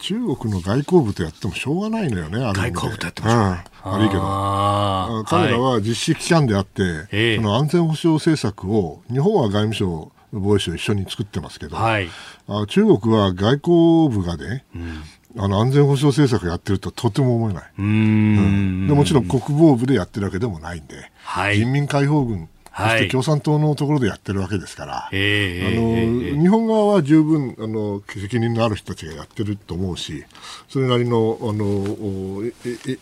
[0.00, 3.64] 中国の外交部とやってもしょうがないのよね、あ外交部とやってもしょうがない。
[3.84, 5.24] うん、悪いけど。
[5.28, 12.08] 彼らは実施機関であって、その安全保障政策を、日本は外務省、防衛省一緒に作ってますけど、はい、
[12.48, 17.64] あ中国は外交部がね、うん、あの安全保障政策やってるととても思えない。
[17.78, 30.24] うん、でもちろん国防部でやってるわけでもないんで、はい、人民解放軍そして共産党のところでやってるわけですから、はい、あの日本側は十分あの責任のある人たちがやってると思うし、
[30.68, 32.44] それなりのあの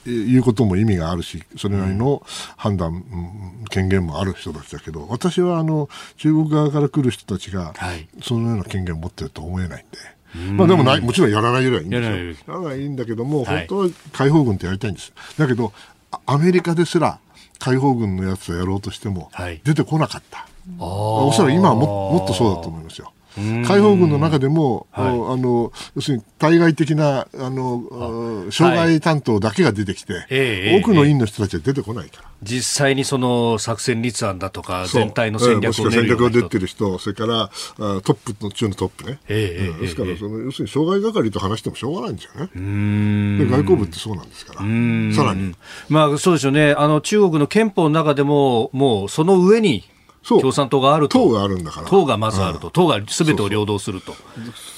[0.05, 2.23] 言うことも意味があるし、それなりの
[2.57, 7.75] 判断、うん、権限もある人たちだけど、私はあの中国側から来る人たちが、
[8.23, 10.19] そのような権限を持ってると思えないんで。
[10.53, 12.03] まあでもない、もちろんやらないよりはいいんで
[12.35, 12.55] すよ。
[12.55, 15.13] やらないいいんだけども、本当は解放軍ってやりたいんです。
[15.39, 15.73] だけど、
[16.27, 17.19] アメリカですら、
[17.59, 19.31] 解放軍のやつをやろうとしても、
[19.65, 20.39] 出てこなかった。
[20.39, 20.49] はい、
[20.79, 23.13] おそらく今はももっとそうだと思いますよ。
[23.37, 32.29] 解放軍の中でも、はい、あの要するに対外的なあの障害担当だけが出てきて、はい、多くの院の人たちは出てこないから。
[32.43, 39.19] 実際にその作戦立案だとか、全体の戦略を練る戦略を出てる人、それからあトップの中のトップね。
[39.29, 43.45] えー、ですからその、要するに障害係と話してもしょうがないんですよね。
[43.45, 44.65] で外交部ってそうなんですから、さ
[45.25, 45.55] らに。
[45.89, 49.85] まあそうですよね、あの中国の憲法の中でも、もうその上に
[50.37, 51.19] 共産党があると。
[51.19, 51.89] 党があるんだから。
[51.89, 52.71] 党がまずあると。
[52.71, 54.15] 党がすべてを領土すると。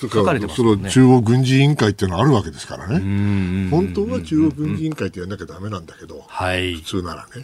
[0.09, 0.90] 書かれてますね。
[0.90, 3.70] 中央軍事委員会っていうのはあるわけですからね。
[3.70, 7.42] 本当は中央軍事委員会ってやらなきゃだめなんだけど、はい、普通ならね。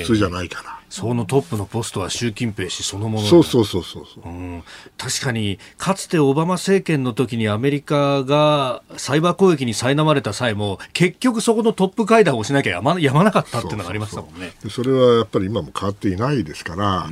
[0.00, 0.77] 普通じゃないから。
[0.90, 4.62] そのトップのポストは習近平氏そのものそうそうそうそうう、ん、
[4.96, 14.52] 確かにかつてオバマ政権の時にアメリカがサイバー攻撃に苛まれた際も結局そこのトップ会談をしなきゃやま やまなかったっていうのがありましたもんね。
[14.70, 17.08] それはやっぱり今も変わっていないですから、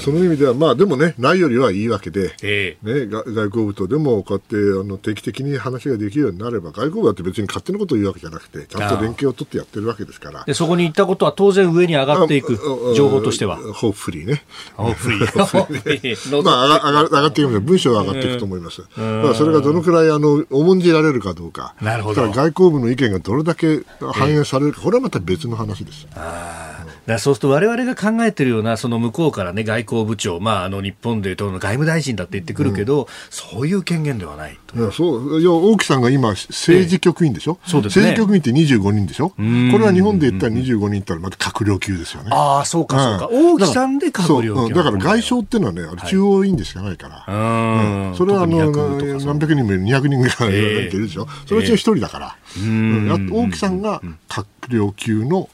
[0.00, 10.44] その意味ではまあでもねないよりはいいわけで、えー、ね、外交部とでもこうやってあの定期的に話ができるようになれば外交部だって別に勝手なことを言うわけじゃなくてちゃんと連携を取ってやってるわけですから。
[10.44, 12.58] でそこに行ったことは当然上に上がっていく
[12.94, 13.56] 情報としては。
[13.56, 14.44] ホープフリーね。
[14.76, 21.74] ホープフリーまあ上が上がっていく文章が上がっていくと思います、まあ、それがどのくらいあの重んじられるかどうか。
[21.80, 22.30] なるほど。
[22.30, 26.06] 外交部の意見がどれだけ反映されるか、これはまた別の話です。
[26.14, 39.28] あだそうすると我々が考えてるようなその向こうからね外交部長、まあ、あの日本でいうと外務大臣だって言ってくるけど、うん、そういう権限ではないいやそういや大木さんが今政治局員でしょ、ええ、そうですね、政治局員って25人でしょ？
[39.28, 42.30] これは日本で言ったら25人いったらまた閣僚級ですよね。
[42.32, 48.70] ああそうかそうか、大木さんで閣僚級だから外相っていうのはねあれ中央委員でしかないから、それはあの
[49.18, 55.48] 何百人も200人ぐらいいるでしょ、えー、そのうちの一人だから、えー、大木さんが閣僚級の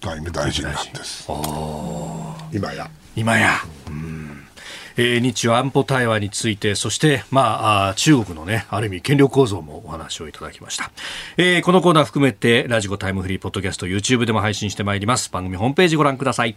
[0.00, 1.28] 外務大臣なんです。
[2.52, 2.90] 今や。
[3.16, 3.60] 今や、
[4.96, 10.90] えー、日中安保対話についてそして、まあ、中国のねある意味権力構造もお話をいただきました、
[11.36, 15.30] えー、このコーナー含めてラジコタイムフリーポッドキャスト YouTube でも配信してまいります。
[15.30, 16.56] 番組ホームページご覧ください